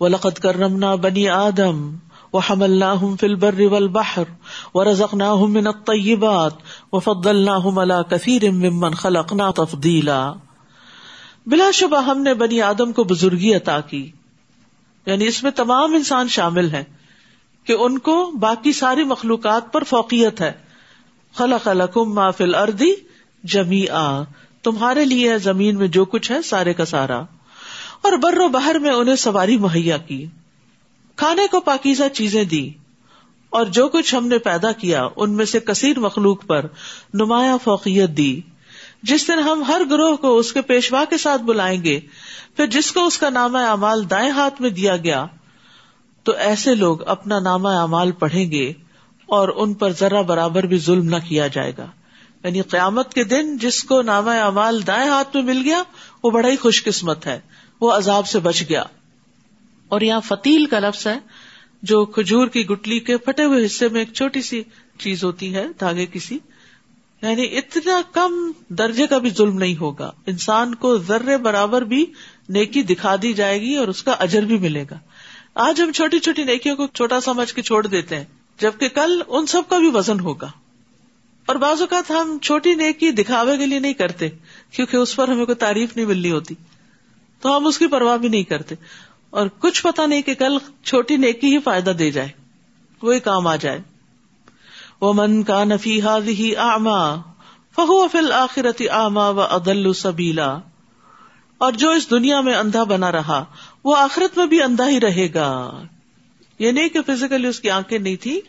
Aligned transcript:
و 0.00 0.08
لقت 0.08 0.42
کرمنا 0.42 0.94
بنی 0.94 1.28
آدم 1.28 1.96
و 2.32 2.38
حم 2.38 2.62
اللہ 2.62 3.16
فل 3.20 3.34
بر 3.34 3.60
والبحر 3.60 4.24
و 4.74 4.84
رزق 4.84 5.14
نہ 5.14 5.34
من 5.34 5.66
الطیبات 5.66 6.52
و 6.92 6.98
فد 6.98 7.26
اللہ 7.26 7.58
ملا 7.64 8.02
کثیر 8.02 8.50
ممن 8.50 8.94
خلقنا 8.94 9.50
تفضیلا 9.50 10.32
بلا 11.46 11.70
شبہ 11.70 12.02
ہم 12.02 12.22
نے 12.22 12.34
بنی 12.34 12.62
آدم 12.62 12.92
کو 12.92 13.04
بزرگی 13.04 13.54
عطا 13.54 13.80
کی۔ 13.80 14.10
یعنی 15.06 15.26
اس 15.26 15.42
میں 15.42 15.50
تمام 15.50 15.94
انسان 15.94 16.28
شامل 16.28 16.70
ہیں 16.70 16.84
کہ 17.64 17.72
ان 17.72 17.98
کو 17.98 18.32
باقی 18.40 18.72
ساری 18.72 19.04
مخلوقات 19.04 19.72
پر 19.72 19.84
فوقیت 19.84 20.40
ہے۔ 20.40 20.52
خلق 21.36 21.68
لکم 21.68 22.14
ما 22.14 22.30
فی 22.30 22.44
الارض 22.44 22.82
جمیعا۔ 23.44 24.22
تمہارے 24.62 25.04
لیے 25.04 25.38
زمین 25.38 25.76
میں 25.76 25.88
جو 25.88 26.04
کچھ 26.04 26.32
ہے 26.32 26.42
سارے 26.42 26.74
کا 26.74 26.84
سارا۔ 26.84 27.22
اور 28.06 28.12
بر 28.12 28.38
و 28.38 28.48
بہر 28.48 28.78
میں 28.78 28.90
انہیں 28.90 29.16
سواری 29.16 29.56
مہیا 29.56 29.96
کی۔ 29.96 30.26
کھانے 31.16 31.46
کو 31.50 31.60
پاکیزہ 31.60 32.04
چیزیں 32.12 32.44
دی۔ 32.44 32.70
اور 33.50 33.64
جو 33.64 33.88
کچھ 33.88 34.14
ہم 34.14 34.28
نے 34.28 34.38
پیدا 34.38 34.72
کیا، 34.72 35.08
ان 35.16 35.32
میں 35.32 35.44
سے 35.44 35.60
کثیر 35.60 35.98
مخلوق 35.98 36.46
پر 36.46 36.66
نمایاں 37.14 37.58
فوقیت 37.64 38.10
دی۔ 38.10 38.40
جس 39.02 39.28
دن 39.28 39.38
ہم 39.38 39.62
ہر 39.62 39.82
گروہ 39.90 40.16
کو 40.16 40.38
اس 40.38 40.52
کے 40.52 40.62
پیشوا 40.62 41.04
کے 41.10 41.16
ساتھ 41.16 41.42
بلائیں 41.42 41.84
گے، 41.84 42.00
پھر 42.56 42.66
جس 42.66 42.92
کو 42.92 43.06
اس 43.06 43.18
کا 43.18 43.30
نام 43.30 43.56
اعمال 43.56 44.10
دائیں 44.10 44.30
ہاتھ 44.30 44.62
میں 44.62 44.70
دیا 44.70 44.96
گیا، 44.96 45.26
تو 46.22 46.32
ایسے 46.32 46.74
لوگ 46.74 47.08
اپنا 47.08 47.38
نامہ 47.38 47.68
اعمال 47.68 48.12
پڑھیں 48.12 48.50
گے 48.50 48.72
اور 49.26 49.48
ان 49.56 49.74
پر 49.74 49.90
ذرا 49.90 50.20
برابر 50.20 50.62
بھی 50.62 50.78
ظلم 50.78 51.08
نہ 51.08 51.16
کیا 51.28 51.46
جائے 51.46 51.72
گا۔ 51.78 51.86
یعنی 52.44 52.62
قیامت 52.62 53.14
کے 53.14 53.24
دن 53.24 53.58
جس 53.58 53.84
کو 53.84 54.02
نامہ 54.02 54.30
اعمال 54.30 54.86
دائیں 54.86 55.10
ہاتھ 55.10 55.36
میں 55.36 55.44
مل 55.44 55.62
گیا، 55.64 55.82
وہ 56.24 56.30
بڑا 56.30 56.48
ہی 56.48 56.56
خوش 56.56 56.84
قسمت 56.84 57.26
ہے۔ 57.26 57.40
وہ 57.80 57.92
عذاب 57.92 58.26
سے 58.26 58.38
بچ 58.38 58.62
گیا۔ 58.68 58.82
اور 59.88 60.00
یہاں 60.00 60.20
فتیل 60.20 60.66
کا 60.66 60.78
لفظ 60.78 61.06
ہے، 61.06 61.18
جو 61.82 62.04
کھجور 62.04 62.46
کی 62.46 62.66
گٹلی 62.66 63.00
کے 63.00 63.16
پھٹے 63.16 63.44
ہوئے 63.44 63.66
حصے 63.66 63.88
میں 63.88 64.00
ایک 64.00 64.12
چھوٹی 64.12 64.42
سی 64.42 64.62
چیز 64.98 65.24
ہوتی 65.24 65.54
ہے، 65.54 65.66
دھاگے 65.80 66.06
کی 66.06 66.18
سی۔ 66.18 66.38
یعنی 67.22 67.58
اتنا 67.58 68.00
کم 68.12 68.52
درجے 68.68 69.06
کا 69.06 69.18
بھی 69.18 69.30
ظلم 69.30 69.58
نہیں 69.58 69.76
ہوگا۔ 69.76 70.12
انسان 70.26 70.74
کو 70.74 70.98
ذرے 70.98 71.36
برابر 71.36 71.82
بھی 71.82 72.06
نیکی 72.48 72.82
دکھا 72.82 73.16
دی 73.22 73.32
جائے 73.32 73.60
گی 73.60 73.74
اور 73.74 73.88
اس 73.88 74.02
کا 74.02 74.12
اجر 74.12 74.42
بھی 74.42 74.58
ملے 74.58 74.84
گا۔ 74.90 74.98
آج 75.54 75.82
ہم 75.82 75.92
چھوٹی 75.92 76.18
چھوٹی 76.18 76.44
نیکیوں 76.44 76.76
کو 76.76 76.86
چھوٹا 76.86 77.20
سمجھ 77.20 77.54
کے 77.54 77.62
چھوڑ 77.62 77.86
دیتے 77.86 78.16
ہیں، 78.16 78.24
جبکہ 78.60 78.88
کل 78.88 79.22
ان 79.28 79.46
سب 79.46 79.62
کا 79.68 79.78
بھی 79.78 79.90
وزن 79.94 80.20
ہوگا۔ 80.20 80.50
اور 81.46 81.56
بعض 81.56 81.80
اوقات 81.80 82.10
ہم 82.10 82.38
چھوٹی 82.42 82.74
نیکی 82.74 83.10
دکھاوے 83.10 83.58
کے 83.58 83.66
لیے 83.66 83.78
نہیں 83.78 83.92
کرتے، 83.92 84.28
کیونکہ 84.70 84.96
اس 84.96 85.16
پر 85.16 85.28
ہمیں 85.28 85.44
کوئی 85.44 85.56
تعریف 85.56 85.96
نہیں 85.96 86.06
ملنی 86.06 86.30
ہوتی۔ 86.30 86.54
تو 87.40 87.56
ہم 87.56 87.66
اس 87.66 87.78
کی 87.78 87.86
پرواہ 87.86 88.16
بھی 88.16 88.28
نہیں 88.28 88.42
کرتے۔ 88.42 88.74
اور 89.30 89.46
کچھ 89.58 89.82
پتا 89.82 90.06
نہیں 90.06 90.22
کہ 90.22 90.34
کل 90.34 90.58
چھوٹی 90.84 91.16
نیکی 91.16 91.54
ہی 91.54 91.58
فائدہ 91.58 91.90
دے 91.90 92.10
جائے۔ 92.10 92.28
وہی 93.02 93.20
کام 93.20 93.46
آ 93.46 93.56
جائے۔ 93.56 93.80
وہ 95.00 95.12
من 95.12 95.42
کا 95.42 95.64
نفی 95.64 96.00
ہی 96.28 96.56
آما 96.56 97.14
فہو 97.76 98.08
فل 98.08 98.32
آخرتی 98.32 98.88
آما 98.88 99.28
و 99.28 99.40
ادل 99.40 99.92
سبیلا 99.92 100.58
اور 101.58 101.72
جو 101.72 101.90
اس 101.90 102.10
دنیا 102.10 102.40
میں 102.40 102.54
اندھا 102.54 102.84
بنا 102.84 103.12
رہا، 103.12 103.44
وہ 103.84 103.96
آخرت 103.96 104.38
میں 104.38 104.46
بھی 104.46 104.62
اندھا 104.62 104.88
ہی 104.88 105.00
رہے 105.00 105.34
گا۔ 105.34 105.82
یہ 106.58 106.72
نہیں 106.72 106.88
کہ 106.88 106.98
فزیکلی 107.06 107.48
اس 107.48 107.60
کی 107.60 107.70
آنکھیں 107.70 107.98
نہیں 107.98 108.16
تھی 108.16 108.40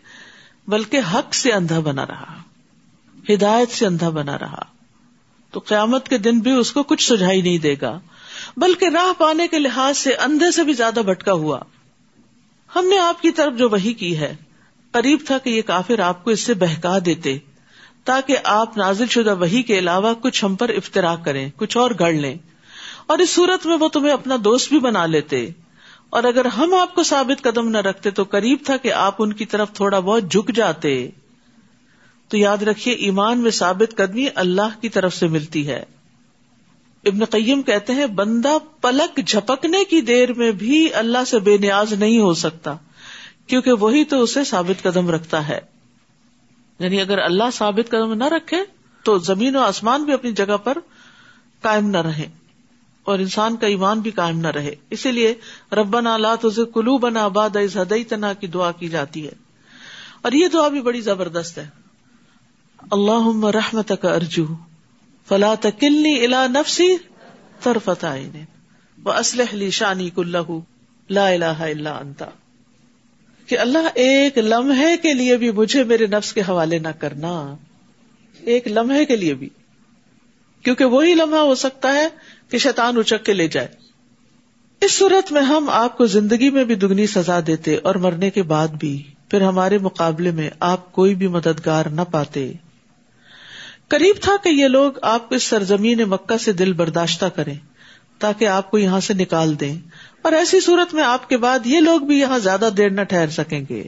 بلکہ 0.67 0.99
حق 1.13 1.35
سے 1.35 1.53
اندھا 1.53 1.79
بنا 1.79 2.05
رہا۔ 2.05 2.37
ہدایت 3.29 3.71
سے 3.71 3.85
اندھا 3.85 4.09
بنا 4.09 4.39
رہا۔ 4.39 4.61
تو 5.51 5.59
قیامت 5.59 6.09
کے 6.09 6.17
دن 6.17 6.39
بھی 6.39 6.51
اس 6.51 6.71
کو 6.71 6.83
کچھ 6.83 7.13
سجائی 7.13 7.41
نہیں 7.41 7.57
دے 7.57 7.75
گا۔ 7.81 7.99
بلکہ 8.57 8.85
راہ 8.85 9.19
پانے 9.19 9.47
کے 9.47 9.59
لحاظ 9.59 9.97
سے 9.97 10.15
اندھے 10.15 10.51
سے 10.51 10.63
بھی 10.63 10.73
زیادہ 10.73 10.99
بھٹکا 11.05 11.33
ہوا۔ 11.33 11.59
ہم 12.75 12.87
نے 12.87 12.99
آپ 12.99 13.21
کی 13.21 13.31
طرف 13.31 13.53
جو 13.53 13.69
وہی 13.69 13.93
کی 13.93 14.17
ہے، 14.17 14.35
قریب 14.91 15.19
تھا 15.25 15.37
کہ 15.37 15.49
یہ 15.49 15.61
کافر 15.61 15.99
آپ 15.99 16.23
کو 16.23 16.31
اس 16.31 16.39
سے 16.39 16.53
بہکا 16.53 16.97
دیتے، 17.05 17.37
تاکہ 18.03 18.37
آپ 18.43 18.77
نازل 18.77 19.07
شدہ 19.07 19.35
وہی 19.35 19.63
کے 19.63 19.79
علاوہ 19.79 20.13
کچھ 20.21 20.45
ہم 20.45 20.55
پر 20.55 20.69
افطرا 20.69 21.15
کریں، 21.15 21.49
کچھ 21.55 21.77
اور 21.77 21.91
گڑ 21.99 22.13
لیں۔ 22.13 22.35
اور 23.07 23.17
اس 23.17 23.29
صورت 23.29 23.65
میں 23.65 23.77
وہ 23.77 23.87
تمہیں 23.87 24.13
اپنا 24.13 24.35
دوست 24.43 24.69
بھی 24.69 24.79
بنا 24.79 25.05
لیتے۔ 25.05 25.49
اور 26.09 26.23
اگر 26.23 26.45
ہم 26.45 26.73
آپ 26.73 26.95
کو 26.95 27.03
ثابت 27.03 27.43
قدم 27.43 27.69
نہ 27.69 27.77
رکھتے 27.77 28.11
تو 28.11 28.23
قریب 28.23 28.57
تھا 28.65 28.77
کہ 28.77 28.93
آپ 28.93 29.15
ان 29.19 29.33
کی 29.33 29.45
طرف 29.45 29.73
تھوڑا 29.73 29.99
بہت 29.99 30.31
جھک 30.31 30.55
جاتے۔ 30.55 31.09
تو 32.27 32.37
یاد 32.37 32.63
رکھیے، 32.63 32.93
ایمان 32.95 33.39
میں 33.39 33.51
ثابت 33.51 33.97
قدمی 33.97 34.27
اللہ 34.35 34.81
کی 34.81 34.89
طرف 34.89 35.13
سے 35.13 35.27
ملتی 35.27 35.67
ہے۔ 35.67 35.83
ابن 37.07 37.25
قیم 37.25 37.61
کہتے 37.61 37.93
ہیں، 37.93 38.05
بندہ 38.05 38.57
پلک 38.81 39.27
جھپکنے 39.27 39.83
کی 39.83 40.01
دیر 40.01 40.33
میں 40.33 40.51
بھی 40.51 40.93
اللہ 40.93 41.17
سے 41.27 41.39
بے 41.39 41.57
نیاز 41.57 41.93
نہیں 41.93 42.19
ہو 42.19 42.33
سکتا، 42.33 42.75
کیونکہ 43.47 43.71
وہی 43.71 44.03
تو 44.03 44.21
اسے 44.21 44.43
ثابت 44.43 44.83
قدم 44.83 45.09
رکھتا 45.09 45.47
ہے۔ 45.47 45.59
یعنی 46.79 47.01
اگر 47.01 47.17
اللہ 47.19 47.43
ثابت 47.53 47.89
قدم 47.89 48.13
نہ 48.13 48.23
رکھے، 48.23 48.57
تو 49.03 49.17
زمین 49.17 49.55
و 49.55 49.59
آسمان 49.59 50.03
بھی 50.03 50.13
اپنی 50.13 50.31
جگہ 50.31 50.57
پر 50.57 50.77
قائم 51.61 51.89
نہ 51.89 51.97
رہے 51.97 52.29
اور 53.03 53.19
انسان 53.19 53.55
کا 53.55 53.67
ایمان 53.67 53.99
بھی 53.99 54.11
قائم 54.11 54.39
نہ 54.39 54.47
رہے۔ 54.47 54.75
اسی 54.89 55.11
لیے، 55.11 55.35
ربنا 55.71 56.17
لا 56.17 56.35
تزغ 56.35 56.65
قلوبنا 56.65 57.27
بعد 57.27 57.55
اذ 57.55 57.77
هديتنا 57.77 58.33
کی 58.33 58.47
دعا 58.47 58.71
کی 58.71 58.89
جاتی 58.89 59.27
ہے۔ 59.27 59.33
اور 60.21 60.31
یہ 60.31 60.47
دعا 60.47 60.67
بھی 60.67 60.81
بڑی 60.81 61.01
زبردست 61.01 61.57
ہے۔ 61.57 61.67
اللهم 62.91 63.45
رحمتك 63.45 64.05
ارجو۔ 64.05 64.45
فلا 65.27 65.53
تکلنی 65.61 66.13
الى 66.17 66.41
نفسی 66.49 66.89
طرفت 67.61 68.03
عین 68.05 68.43
واصلح 68.97 69.53
لي 69.53 69.69
شانی 69.71 70.09
كله 70.11 70.59
لا 71.09 71.27
الہ 71.27 71.55
الا 71.65 71.95
انت 71.97 72.23
کہ 73.47 73.59
اللہ 73.59 73.87
ایک 74.03 74.37
لمحے 74.45 74.95
کے 74.97 75.13
لیے 75.13 75.35
بھی 75.37 75.51
مجھے 75.51 75.83
میرے 75.83 76.05
نفس 76.07 76.33
کے 76.33 76.41
حوالے 76.47 76.79
نہ 76.79 76.93
کرنا 76.99 77.33
ایک 78.39 78.67
لمحے 78.69 79.05
کے 79.05 79.15
لیے 79.15 79.33
بھی 79.33 79.49
کیونکہ 80.65 80.85
وہی 80.85 81.13
لمحہ 81.13 81.39
ہو 81.41 81.55
سکتا 81.57 81.93
ہے 81.93 82.07
کہ 82.49 82.57
شیطان 82.57 82.97
اچک 82.97 83.25
کے 83.25 83.33
لے 83.33 83.47
جائے 83.47 83.67
اس 84.81 84.91
صورت 84.93 85.31
میں 85.31 85.41
ہم 85.41 85.69
آپ 85.73 85.97
کو 85.97 86.05
زندگی 86.07 86.49
میں 86.49 86.63
بھی 86.65 86.75
دگنی 86.77 87.05
سزا 87.07 87.39
دیتے 87.47 87.75
اور 87.83 87.95
مرنے 88.01 88.29
کے 88.29 88.43
بعد 88.45 88.75
بھی 88.79 88.91
پھر 89.29 89.41
ہمارے 89.41 89.77
مقابلے 89.81 90.31
میں 90.31 90.49
آپ 90.65 90.91
کوئی 90.91 91.15
بھی 91.15 91.27
مددگار 91.27 91.85
نہ 91.91 92.01
پاتے 92.11 92.51
قریب 93.87 94.15
تھا 94.21 94.31
کہ 94.43 94.49
یہ 94.49 94.67
لوگ 94.67 94.91
آپ 95.01 95.29
کو 95.29 95.35
اس 95.35 95.43
سرزمین 95.43 95.99
مکہ 95.99 96.37
سے 96.37 96.53
دل 96.53 96.73
برداشتہ 96.73 97.25
کریں، 97.25 97.55
تاکہ 98.19 98.47
آپ 98.47 98.71
کو 98.71 98.77
یہاں 98.77 98.99
سے 98.99 99.13
نکال 99.13 99.59
دیں۔ 99.59 99.77
اور 100.21 100.31
ایسی 100.31 100.59
صورت 100.59 100.93
میں 100.93 101.03
آپ 101.03 101.29
کے 101.29 101.37
بعد 101.37 101.59
یہ 101.65 101.79
لوگ 101.79 101.99
بھی 101.99 102.19
یہاں 102.19 102.39
زیادہ 102.39 102.69
دیر 102.77 102.89
نہ 102.89 103.01
ٹھہر 103.01 103.29
سکیں 103.29 103.65
گے۔ 103.69 103.83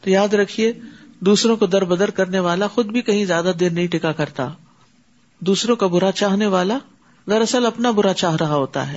تو 0.00 0.10
یاد 0.10 0.34
رکھیے، 0.34 0.72
دوسروں 1.20 1.56
کو 1.56 1.66
در 1.66 1.84
بدر 1.84 2.10
کرنے 2.10 2.38
والا 2.38 2.66
خود 2.66 2.86
بھی 2.86 3.02
کہیں 3.02 3.24
زیادہ 3.24 3.52
دیر 3.60 3.70
نہیں 3.70 3.86
ٹکا 3.86 4.12
کرتا۔ 4.12 4.48
دوسروں 5.40 5.76
کا 5.76 5.86
برا 5.86 6.12
چاہنے 6.12 6.46
والا 6.46 6.78
دراصل 7.26 7.66
اپنا 7.66 7.90
برا 7.90 8.14
چاہ 8.14 8.36
رہا 8.36 8.54
ہوتا 8.54 8.92
ہے۔ 8.92 8.96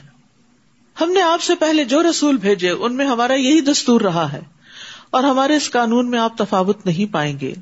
ہم 1.02 1.12
نے 1.12 1.22
آپ 1.22 1.42
سے 1.42 1.56
پہلے 1.56 1.84
جو 1.84 2.10
رسول 2.10 2.38
بھیجے، 2.38 2.70
ان 2.70 2.96
میں 2.96 3.06
ہمارا 3.06 3.34
یہی 3.34 3.62
دستور 3.62 4.02
رہا 4.02 4.32
ہے۔ 4.32 4.40
اور 5.10 5.24
ہمارے 5.24 5.56
اس 5.56 5.72
قانون 5.72 6.10
میں 6.10 6.20
آپ 6.20 6.38
تفاوت 6.38 6.86
نہیں 6.86 7.14
پائیں 7.14 7.40
گے۔ 7.40 7.54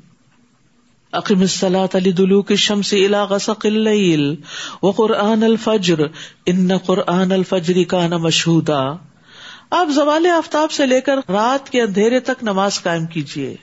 عقیم 1.14 1.40
الصلاۃ 1.40 1.88
علی 1.94 2.12
دلو 2.12 2.42
کی 2.42 2.56
شمس 2.56 2.92
الا 2.92 3.24
غسق 3.24 3.66
اللیل 3.66 4.34
و 4.82 4.90
قرآن 4.90 5.42
الفجر 5.42 5.98
ان 6.46 6.78
قرآن 6.78 7.32
الفجر 7.32 7.84
کا 7.88 8.06
نہ 8.06 8.16
مشہودا 8.16 8.82
آپ 9.70 9.88
زوال 9.94 10.26
آفتاب 10.26 10.70
سے 10.70 10.86
لے 10.86 11.00
کر 11.00 11.16
رات 11.28 11.70
کے 11.70 11.82
اندھیرے 11.82 12.20
تک 12.20 12.42
نماز 12.42 12.82
قائم 12.82 13.06
کیجیے 13.06 13.56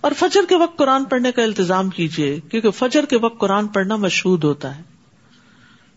اور 0.00 0.12
فجر 0.16 0.40
کے 0.48 0.56
وقت 0.56 0.78
قرآن 0.78 1.04
پڑھنے 1.04 1.32
کا 1.32 1.42
التظام 1.42 1.90
کیجیے 1.90 2.40
کیونکہ 2.50 2.70
فجر 2.70 3.04
کے 3.04 3.16
وقت 3.16 3.38
قرآن 3.38 3.66
پڑھنا 3.66 3.96
مشہور 3.96 4.38
ہوتا 4.44 4.76
ہے۔ 4.76 4.82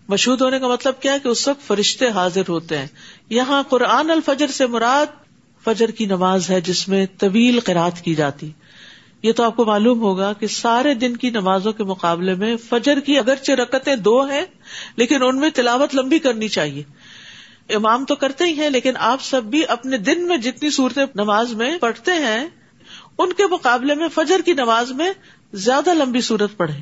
مشہور 0.09 0.37
ہونے 0.41 0.59
کا 0.59 0.67
مطلب 0.67 0.93
کیا 0.99 1.13
ہے 1.13 1.19
کہ 1.19 1.27
اس 1.27 1.47
وقت 1.47 1.67
فرشتے 1.67 2.09
حاضر 2.09 2.41
ہوتے 2.49 2.77
ہیں۔ 2.77 2.87
یہاں 3.29 3.63
قرآن 3.69 4.11
الفجر 4.11 4.47
سے 4.47 4.67
مراد 4.67 5.05
فجر 5.63 5.91
کی 5.91 6.05
نماز 6.05 6.49
ہے 6.49 6.61
جس 6.61 6.87
میں 6.87 7.05
طویل 7.17 7.59
قرآد 7.59 8.01
کی 8.01 8.15
جاتی۔ 8.15 8.51
یہ 9.21 9.31
تو 9.31 9.43
آپ 9.43 9.55
کو 9.55 9.65
معلوم 9.65 9.99
ہوگا 9.99 10.33
کہ 10.33 10.47
سارے 10.47 10.93
دن 10.93 11.17
کی 11.17 11.29
نمازوں 11.29 11.71
کے 11.71 11.83
مقابلے 11.83 12.33
میں 12.33 12.57
فجر 12.57 12.99
کی 12.99 13.17
اگرچہ 13.17 13.51
رکتیں 13.51 13.95
دو 13.95 14.21
ہیں، 14.21 14.45
لیکن 14.95 15.23
ان 15.23 15.39
میں 15.39 15.49
تلاوت 15.49 15.95
لمبی 15.95 16.19
کرنی 16.19 16.47
چاہیے۔ 16.47 16.83
امام 17.69 18.05
تو 18.05 18.15
کرتے 18.15 18.43
ہی 18.43 18.59
ہیں، 18.59 18.69
لیکن 18.69 18.91
آپ 18.99 19.21
سب 19.21 19.43
بھی 19.43 19.63
اپنے 19.67 19.97
دن 19.97 20.27
میں 20.27 20.37
جتنی 20.37 20.69
صورتیں 20.69 21.05
نماز 21.15 21.53
میں 21.53 21.77
پڑھتے 21.77 22.11
ہیں، 22.11 22.47
ان 23.17 23.33
کے 23.33 23.43
مقابلے 23.51 23.95
میں 23.95 24.07
فجر 24.07 24.41
کی 24.45 24.53
نماز 24.53 24.91
میں 24.91 25.11
زیادہ 25.53 25.93
لمبی 25.93 26.21
صورت 26.21 26.57
پڑھے 26.57 26.73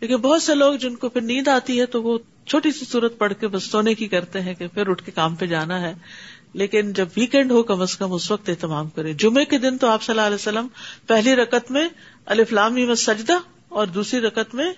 لیکن 0.00 0.16
بہت 0.16 0.42
سے 0.42 0.54
لوگ 0.54 0.74
جن 0.74 0.96
کو 0.96 1.08
پھر 1.08 1.20
نیند 1.20 1.48
آتی 1.48 1.80
ہے 1.80 1.86
تو 1.86 2.02
وہ 2.02 2.18
چھوٹی 2.46 2.70
سی 2.70 2.84
صورت 2.84 3.18
پڑھ 3.18 3.32
کے 3.40 3.48
بس 3.48 3.64
سونے 3.64 3.94
کی 3.94 4.08
کرتے 4.08 4.40
ہیں 4.40 4.54
کہ 4.54 4.66
پھر 4.66 4.88
اٹھ 4.88 5.02
کے 5.04 5.12
کام 5.12 5.34
پہ 5.34 5.46
جانا 5.46 5.80
ہے۔ 5.80 5.94
لیکن 6.54 6.92
جب 6.92 7.08
ویکینڈ 7.16 7.50
ہو 7.50 7.62
کم 7.62 7.80
از 7.80 7.96
کم 7.96 8.12
اس 8.12 8.30
وقت 8.30 8.48
اہتمام 8.48 8.88
کرے 8.88 9.12
جمعے 9.12 9.44
کے 9.44 9.58
دن 9.58 9.78
تو 9.78 9.88
آپ 9.88 10.02
صلی 10.02 10.12
اللہ 10.12 10.26
علیہ 10.26 10.34
وسلم 10.34 10.66
پہلی 11.06 11.36
رقط 11.36 11.70
میں 11.70 11.88
الفلامی 12.26 12.86
میں 12.86 12.94
سجدہ 12.94 13.38
اور 13.68 13.86
دوسری 13.86 14.20
رقط 14.20 14.54
میں 14.54 14.72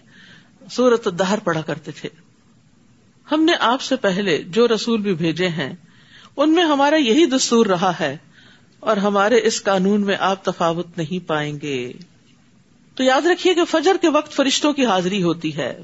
سورت 0.71 1.09
دہر 1.19 1.39
پڑھا 1.39 1.61
کرتے 1.61 1.93
تھے۔ 1.93 2.09
ہم 3.33 3.45
نے 3.45 3.53
آپ 3.61 3.81
سے 3.81 3.97
پہلے 3.97 4.43
جو 4.47 4.69
رسول 4.69 5.01
بھی 5.01 5.15
بھیجے 5.15 5.49
ہیں، 5.49 5.75
ان 6.37 6.53
میں 6.53 6.65
ہمارا 6.65 6.97
یہی 6.97 7.27
دستور 7.27 7.67
رہا 7.67 7.93
ہے 8.01 8.17
اور 8.81 8.97
ہمارے 8.97 9.41
اس 9.45 9.63
قانون 9.63 10.01
میں 10.01 10.17
آپ 10.19 10.45
تفاوت 10.45 10.99
نہیں 10.99 11.29
پائیں 11.29 11.59
گے۔ 11.63 11.93
تو 12.95 13.03
یاد 13.03 13.27
رکھیے 13.27 13.55
کہ 13.55 13.65
فجر 13.65 13.97
کے 14.01 14.09
وقت 14.09 14.33
فرشتوں 14.33 14.73
کی 14.73 14.87
حاضری 14.87 15.23
ہوتی 15.23 15.57
ہے۔ 15.57 15.81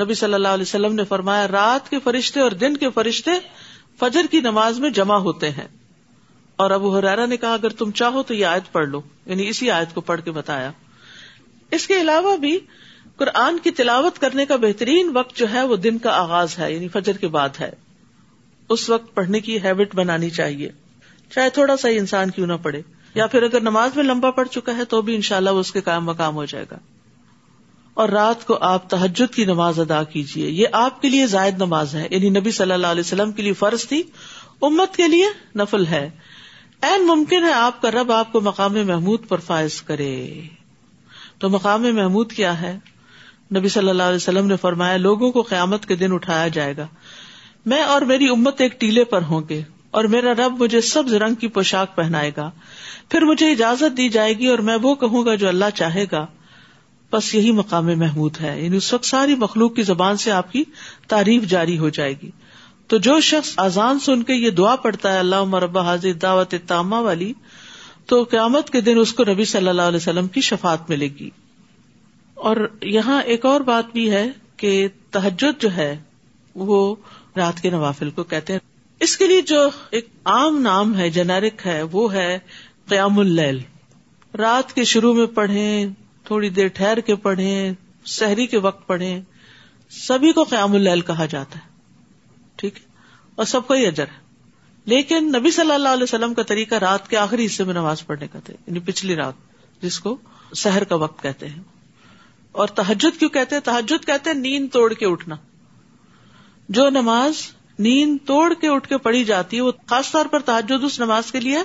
نبی 0.00 0.14
صلی 0.14 0.34
اللہ 0.34 0.48
علیہ 0.48 0.62
وسلم 0.62 0.94
نے 0.94 1.04
فرمایا، 1.04 1.48
رات 1.48 1.90
کے 1.90 1.98
فرشتے 2.04 2.40
اور 2.40 2.50
دن 2.50 2.76
کے 2.76 2.90
فرشتے 2.90 3.30
فجر 3.98 4.20
کی 4.30 4.40
نماز 4.40 4.78
میں 4.78 4.90
جمع 4.90 5.16
ہوتے 5.16 5.50
ہیں۔ 5.50 5.68
اور 6.56 6.70
ابو 6.70 6.96
حرارا 6.96 7.26
نے 7.26 7.36
کہا، 7.36 7.54
اگر 7.54 7.68
تم 7.68 7.90
چاہو 7.90 8.22
تو 8.22 8.34
یہ 8.34 8.46
آیت 8.46 8.72
پڑھ 8.72 8.88
لو۔ 8.88 9.00
یعنی 9.26 9.48
اسی 9.48 9.70
آیت 9.70 9.94
کو 9.94 10.00
پڑھ 10.00 10.20
کے 10.20 10.30
بتایا۔ 10.30 10.72
اس 11.70 11.86
کے 11.86 12.00
علاوہ 12.00 12.36
بھی 12.36 12.58
قرآن 13.16 13.58
کی 13.58 13.70
تلاوت 13.70 14.18
کرنے 14.18 14.46
کا 14.46 14.56
بہترین 14.56 15.10
وقت 15.14 15.36
جو 15.36 15.46
ہے، 15.52 15.62
وہ 15.62 15.76
دن 15.76 15.98
کا 15.98 16.10
آغاز 16.10 16.58
ہے 16.58 16.74
یعنی 16.74 16.88
فجر 16.88 17.12
کے 17.12 17.28
بعد 17.28 17.48
ہے۔ 17.60 17.70
اس 18.68 18.90
وقت 18.90 19.14
پڑھنے 19.14 19.40
کی 19.40 19.62
ہیبٹ 19.62 19.94
بنانی 19.94 20.30
چاہیے۔ 20.30 20.68
چاہے 21.30 21.50
تھوڑا 21.50 21.76
سا 21.76 21.88
ہی 21.88 21.98
انسان 21.98 22.30
کیوں 22.30 22.46
نہ 22.46 22.52
پڑے 22.62 22.82
یا 23.14 23.26
پھر 23.26 23.42
اگر 23.42 23.60
نماز 23.60 23.90
میں 23.96 24.04
لمبا 24.04 24.30
پڑ 24.30 24.46
چکا 24.46 24.76
ہے، 24.76 24.84
تو 24.84 25.02
بھی 25.02 25.14
انشاءاللہ 25.14 25.50
وہ 25.50 25.60
اس 25.60 25.72
کے 25.72 25.80
کام 25.80 26.04
مقام 26.04 26.34
ہو 26.34 26.44
جائے 26.44 26.64
گا۔ 26.70 26.78
اور 27.96 28.08
رات 28.08 28.46
کو 28.46 28.58
آپ 28.60 28.90
تحجد 28.90 29.34
کی 29.34 29.44
نماز 29.44 29.80
ادا 29.80 30.02
کیجیے 30.02 30.50
یہ 30.50 30.66
آپ 30.72 31.02
کے 31.02 31.08
لیے 31.08 31.26
زائد 31.26 31.56
نماز 31.56 31.94
ہے۔ 31.94 32.08
یعنی 32.10 32.30
نبی 32.30 32.50
صلی 32.50 32.72
اللہ 32.72 32.86
علیہ 32.86 33.00
وسلم 33.00 33.32
کے 33.32 33.42
لیے 33.42 33.52
فرض 33.52 33.88
تھی، 33.88 34.02
امت 34.62 34.96
کے 34.96 35.08
لیے 35.08 35.26
نفل 35.56 35.86
ہے۔ 35.86 36.10
این 36.82 37.06
ممکن 37.06 37.44
ہے 37.44 37.52
آپ 37.52 37.82
کا 37.82 37.90
رب 37.90 38.12
آپ 38.12 38.32
کو 38.32 38.40
مقام 38.40 38.72
محمود 38.72 39.28
پر 39.28 39.38
فائز 39.38 39.82
کرے۔ 39.82 40.40
تو 41.38 41.48
مقام 41.48 41.82
محمود 41.82 42.32
کیا 42.32 42.60
ہے؟ 42.60 42.78
نبی 43.56 43.68
صلی 43.68 43.88
اللہ 43.88 44.02
علیہ 44.02 44.16
وسلم 44.16 44.46
نے 44.46 44.56
فرمایا، 44.56 44.96
لوگوں 44.96 45.32
کو 45.32 45.42
قیامت 45.42 45.86
کے 45.86 45.96
دن 45.96 46.12
اٹھایا 46.12 46.48
جائے 46.48 46.76
گا۔ 46.76 46.86
میں 47.66 47.82
اور 47.82 48.02
میری 48.02 48.28
امت 48.28 48.60
ایک 48.60 48.80
ٹیلے 48.80 49.04
پر 49.04 49.22
ہوں 49.22 49.42
گے 49.48 49.62
اور 49.90 50.04
میرا 50.04 50.32
رب 50.32 50.62
مجھے 50.62 50.80
سبز 50.80 51.14
رنگ 51.14 51.34
کی 51.34 51.48
پوشاک 51.48 51.96
پہنائے 51.96 52.30
گا۔ 52.36 52.50
پھر 53.08 53.22
مجھے 53.22 53.50
اجازت 53.52 53.96
دی 53.96 54.08
جائے 54.08 54.32
گی 54.32 54.46
اور 54.46 54.58
میں 54.58 54.76
وہ 54.82 54.94
کہوں 54.94 55.26
گا 55.26 55.34
جو 55.34 55.48
اللہ 55.48 55.64
چاہے 55.74 56.04
گا۔ 56.12 56.26
بس 57.16 57.34
یہی 57.34 57.52
مقام 57.52 57.86
محمود 57.86 58.40
ہے۔ 58.40 58.64
یعنی 58.64 58.76
اس 58.76 58.92
وقت 58.92 59.04
ساری 59.04 59.34
مخلوق 59.34 59.74
کی 59.74 59.82
زبان 59.82 60.16
سے 60.16 60.30
آپ 60.30 60.52
کی 60.52 60.64
تعریف 61.08 61.42
جاری 61.42 61.78
ہو 61.78 61.88
جائے 61.88 62.14
گی۔ 62.22 62.30
تو 62.86 62.96
جو 62.96 63.20
شخص 63.20 63.54
آزان 63.56 63.98
سن 63.98 64.22
کے 64.22 64.34
یہ 64.34 64.50
دعا 64.50 64.76
پڑتا 64.76 65.12
ہے 65.12 65.18
اللہ 65.18 65.44
مربع 65.44 65.82
حاضر 65.82 66.12
دعوت 66.12 66.54
تامہ 66.66 66.96
والی، 66.96 67.32
تو 68.06 68.22
قیامت 68.22 68.70
کے 68.70 68.80
دن 68.80 68.98
اس 68.98 69.12
کو 69.12 69.24
نبی 69.28 69.44
صلی 69.44 69.68
اللہ 69.68 69.82
علیہ 69.82 69.96
وسلم 69.96 70.28
کی 70.28 70.40
شفات 70.40 70.90
ملے 70.90 71.08
گی۔ 71.20 71.30
اور 72.34 72.56
یہاں 72.82 73.22
ایک 73.22 73.46
اور 73.46 73.60
بات 73.60 73.92
بھی 73.92 74.10
ہے 74.10 74.30
کہ 74.56 74.88
تحجد 75.10 75.62
جو 75.62 75.76
ہے، 75.76 75.98
وہ 76.54 76.96
رات 77.36 77.60
کے 77.60 77.70
نوافل 77.70 78.10
کو 78.10 78.24
کہتے 78.24 78.52
ہیں۔ 78.52 78.60
اس 79.00 79.16
کے 79.16 79.26
لیے 79.26 79.42
جو 79.42 79.68
ایک 79.90 80.08
عام 80.24 80.60
نام 80.60 80.98
ہے 80.98 81.10
جنیرک 81.10 81.66
ہے، 81.66 81.82
وہ 81.82 82.14
ہے 82.14 82.38
قیام 82.88 83.18
اللیل۔ 83.18 83.60
رات 84.38 84.72
کے 84.72 84.84
شروع 84.84 85.14
میں 85.14 85.26
پڑھیں 85.26 85.86
تھوڑی 86.26 86.48
دیر 86.48 86.66
ٹھہر 86.66 87.00
کے 87.00 87.14
پڑھیں، 87.14 87.72
سحری 88.04 88.46
کے 88.46 88.58
وقت 88.58 88.86
پڑھیں، 88.86 89.22
سبھی 89.90 90.32
کو 90.32 90.42
قیام 90.44 90.74
اللیل 90.74 91.00
کہا 91.00 91.26
جاتا 91.26 91.58
ہے۔ 91.58 91.68
ٹھیک 92.56 92.74
ہے؟ 92.74 92.86
اور 93.34 93.44
سب 93.44 93.68
کا 93.68 93.74
ہی 93.74 93.86
اجر 93.86 94.04
ہے۔ 94.04 94.26
لیکن 94.84 95.32
نبی 95.38 95.50
صلی 95.50 95.72
اللہ 95.72 95.88
علیہ 95.88 96.02
وسلم 96.02 96.34
کا 96.34 96.42
طریقہ 96.42 96.74
رات 96.74 97.10
کے 97.10 97.16
آخری 97.16 97.46
حصے 97.46 97.64
میں 97.64 97.74
نماز 97.74 98.06
پڑھنے 98.06 98.28
کا 98.28 98.38
تھا 98.38 98.54
یعنی 98.66 98.78
پچھلی 98.78 99.16
رات، 99.16 99.34
جس 99.82 100.00
کو 100.00 100.16
سحر 100.56 100.84
کا 100.84 100.94
وقت 100.94 101.22
کہتے 101.22 101.48
ہیں۔ 101.48 101.62
اور 102.52 102.68
تحجد 102.68 103.18
کیوں 103.18 103.30
کہتے 103.30 103.54
ہیں؟ 103.54 103.62
تحجد 103.62 104.06
کہتے 104.06 104.30
ہیں 104.30 104.36
نیند 104.36 104.68
توڑ 104.72 104.92
کے 104.92 105.06
اٹھنا۔ 105.06 105.36
جو 106.68 106.90
نماز 106.90 107.32
نیند 107.78 108.18
توڑ 108.26 108.54
کے 108.54 108.68
اٹھ 108.68 108.88
کے 108.88 108.98
پڑھی 108.98 109.24
جاتی 109.24 109.56
ہے، 109.56 109.62
وہ 109.62 109.72
خاص 109.86 110.10
طور 110.10 110.26
پر 110.26 110.38
تحجد 110.38 110.84
اس 110.84 111.00
نماز 111.00 111.32
کے 111.32 111.40
لیے 111.40 111.58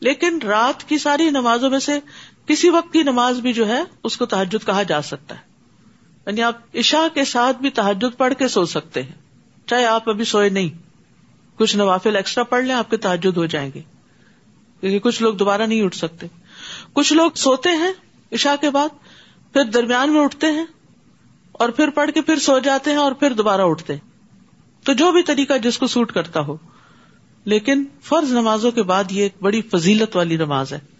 لیکن 0.00 0.38
رات 0.38 0.88
کی 0.88 0.98
ساری 0.98 1.30
نمازوں 1.30 1.70
میں 1.70 1.78
سے 1.78 1.98
کسی 2.46 2.68
وقت 2.68 2.92
کی 2.92 3.02
نماز 3.02 3.40
بھی 3.40 3.52
جو 3.52 3.68
ہے، 3.68 3.82
اس 4.04 4.16
کو 4.16 4.26
تحجد 4.26 4.66
کہا 4.66 4.82
جا 4.82 5.02
سکتا 5.02 5.34
ہے۔ 5.34 5.40
یعنی 6.26 6.42
آپ 6.42 6.76
عشاء 6.76 7.14
کے 7.14 7.24
ساتھ 7.24 7.56
بھی 7.56 7.70
تحجد 7.70 8.18
پڑھ 8.18 8.34
کے 8.34 8.48
سو 8.48 8.64
سکتے 8.64 9.02
ہیں۔ 9.02 9.12
چاہے 9.66 9.86
آپ 9.86 10.08
ابھی 10.08 10.24
سوئے 10.24 10.48
نہیں۔ 10.48 10.68
کچھ 11.58 11.76
نوافل 11.76 12.16
ایکسٹرا 12.16 12.44
پڑھ 12.44 12.64
لیں، 12.64 12.74
آپ 12.74 12.90
کے 12.90 12.96
تحجد 12.96 13.36
ہو 13.36 13.46
جائیں 13.46 13.70
گے۔ 13.74 13.82
کیونکہ 14.80 14.98
کچھ 14.98 15.22
لوگ 15.22 15.34
دوبارہ 15.34 15.62
نہیں 15.62 15.82
اٹھ 15.82 15.96
سکتے۔ 15.96 16.26
کچھ 16.92 17.12
لوگ 17.12 17.30
سوتے 17.34 17.68
ہیں 17.68 17.92
عشاء 18.32 18.54
کے 18.60 18.70
بعد، 18.70 18.88
پھر 19.52 19.64
درمیان 19.64 20.12
میں 20.12 20.20
اٹھتے 20.20 20.46
ہیں 20.46 20.66
اور 21.52 21.68
پھر 21.68 21.90
پڑھ 21.90 22.10
کے 22.10 22.22
پھر 22.22 22.36
سو 22.36 22.58
جاتے 22.58 22.90
ہیں 22.90 22.98
اور 22.98 23.12
پھر 23.12 23.32
دوبارہ 23.32 23.60
اٹھتے 23.60 23.94
تو 24.84 24.92
جو 24.92 25.12
بھی 25.12 25.22
طریقہ 25.22 25.58
جس 25.62 25.78
کو 25.78 25.86
سوٹ 25.86 26.12
کرتا 26.12 26.40
ہو۔ 26.40 26.56
لیکن 27.44 27.84
فرض 28.02 28.32
نمازوں 28.32 28.70
کے 28.70 28.82
بعد 28.82 29.04
یہ 29.10 29.22
ایک 29.22 29.34
بڑی 29.40 29.62
فضیلت 29.62 30.16
والی 30.16 30.36
نماز 30.36 30.72
ہے۔ 30.72 30.93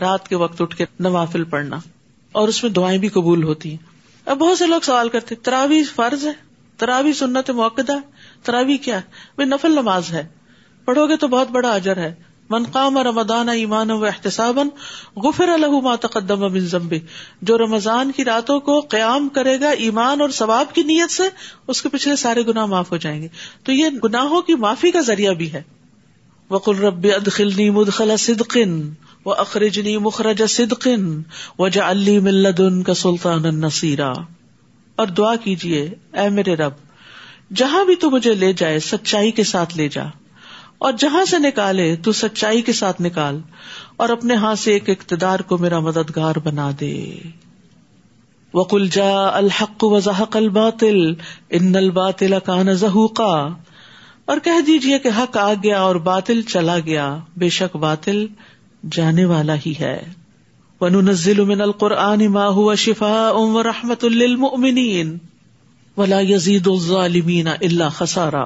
رات 0.00 0.28
کے 0.28 0.36
وقت 0.36 0.62
اٹھ 0.62 0.76
کے 0.76 0.84
نوافل 1.00 1.44
پڑھنا 1.44 1.78
اور 2.32 2.48
اس 2.48 2.62
میں 2.62 2.72
دعائیں 2.72 2.98
بھی 2.98 3.08
قبول 3.08 3.42
ہوتی 3.42 3.70
ہیں۔ 3.70 3.76
اب 4.26 4.38
بہت 4.38 4.58
سے 4.58 4.66
لوگ 4.66 4.80
سوال 4.80 5.08
کرتے 5.08 5.34
تراوی 5.34 5.84
فرض 5.84 6.26
ہے؟ 6.26 6.32
تراوی 6.76 7.12
سنت 7.12 7.50
موقع 7.50 7.82
تراوی 8.42 8.76
کیا 8.76 9.00
ہے؟ 9.00 9.44
نفل 9.44 9.72
نماز 9.72 10.12
ہے۔ 10.12 10.26
پڑھو 10.84 11.08
گے 11.08 11.16
تو 11.16 11.28
بہت 11.28 11.50
بڑا 11.50 11.70
اجر 11.70 11.96
ہے۔ 11.96 12.14
من 12.50 12.64
قام 12.72 12.98
رمضان 12.98 13.48
ایمان 13.48 13.90
و 13.90 14.04
احتساب 14.04 14.58
غفر 15.16 15.48
الح 15.48 15.96
تقدم 16.00 16.40
من 16.40 16.60
ذنبه۔ 16.60 16.98
جو 17.42 17.58
رمضان 17.58 18.12
کی 18.12 18.24
راتوں 18.24 18.60
کو 18.60 18.80
قیام 18.80 19.28
کرے 19.28 19.60
گا 19.60 19.68
ایمان 19.68 20.20
اور 20.20 20.28
ثواب 20.28 20.74
کی 20.74 20.82
نیت 20.82 21.10
سے، 21.10 21.22
اس 21.66 21.82
کے 21.82 21.88
پچھلے 21.88 22.16
سارے 22.16 22.46
گناہ 22.46 22.66
معاف 22.66 22.92
ہو 22.92 22.96
جائیں 22.96 23.22
گے۔ 23.22 23.28
تو 23.62 23.72
یہ 23.72 23.88
گناہوں 24.04 24.42
کی 24.42 24.54
معافی 24.54 24.90
کا 24.90 25.00
ذریعہ 25.00 25.32
بھی 25.32 25.52
ہے۔ 25.52 25.62
وقل 26.50 26.78
رب 26.78 27.06
ادخلنی 27.16 27.70
مدخل 27.70 28.16
صدق 28.16 28.58
و 29.24 29.32
اخرجنی 29.32 29.98
مخرج 29.98 30.42
صدق 30.48 30.88
وجعلنی 31.58 32.18
من 32.18 32.34
لدن 32.34 32.82
کا 32.82 32.94
سلطان 32.94 33.44
النصیرا 33.44 34.12
اور 34.96 35.06
دعا 35.06 35.36
کیجیے 35.36 35.90
اے 36.12 36.28
میرے 36.28 36.54
رب، 36.54 36.72
جہاں 37.56 37.84
بھی 37.84 37.96
تو 37.96 38.10
مجھے 38.10 38.34
لے 38.34 38.52
جائے، 38.52 38.78
سچائی 38.78 39.30
کے 39.30 39.44
ساتھ 39.44 39.76
لے 39.76 39.88
جا۔ 39.88 40.04
اور 40.78 40.92
جہاں 40.98 41.24
سے 41.24 41.38
نکالے، 41.38 41.96
تو 41.96 42.12
سچائی 42.12 42.62
کے 42.62 42.72
ساتھ 42.72 43.02
نکال۔ 43.02 43.40
اور 43.96 44.08
اپنے 44.08 44.34
ہاتھ 44.34 44.58
سے 44.58 44.72
ایک 44.72 44.90
اقتدار 44.90 45.40
کو 45.40 45.58
میرا 45.58 45.80
مددگار 45.80 46.34
بنا 46.44 46.70
دے۔ 46.80 47.16
وکل 48.54 48.88
جا 48.88 49.26
الحق 49.26 49.84
وضحق 49.84 50.36
الباطل، 50.36 51.14
ان 51.50 51.76
الباطل 51.76 52.34
کان 52.44 52.72
زہوقا۔ 52.72 53.48
اور 54.26 54.36
کہہ 54.44 54.60
دیجیے 54.66 54.98
کہ 54.98 55.10
حق 55.18 55.36
آ 55.36 55.54
گیا 55.54 55.80
اور 55.80 55.96
باطل 55.96 56.42
چلا 56.42 56.78
گیا، 56.78 57.18
بے 57.36 57.48
شک 57.48 57.76
باطل 57.76 58.26
جانے 58.92 59.24
والا 59.24 59.54
ہی 59.66 59.74
ہے۔ 59.80 60.12
وننزل 60.80 61.44
من 61.44 61.60
القرآن 61.60 62.26
ما 62.26 62.48
هو 62.48 62.74
شفاء 62.74 63.32
ورحمة 63.32 64.08
للمؤمنين۔ 64.08 65.18
ولا 65.96 66.20
يزيد 66.20 66.66
الظالمين 66.66 67.46
الا 67.46 67.88
خسارا۔ 67.88 68.42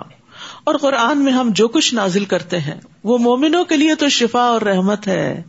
اور 0.64 0.75
قرآن 0.75 1.25
میں 1.25 1.32
ہم 1.32 1.50
جو 1.54 1.68
کچھ 1.68 1.94
نازل 1.94 2.25
کرتے 2.25 2.58
ہیں، 2.58 2.80
وہ 3.04 3.18
مومنوں 3.18 3.64
کے 3.64 3.76
لیے 3.76 3.94
تو 3.94 4.08
شفا 4.08 4.42
اور 4.42 4.60
رحمت 4.60 5.08
ہے، 5.08 5.42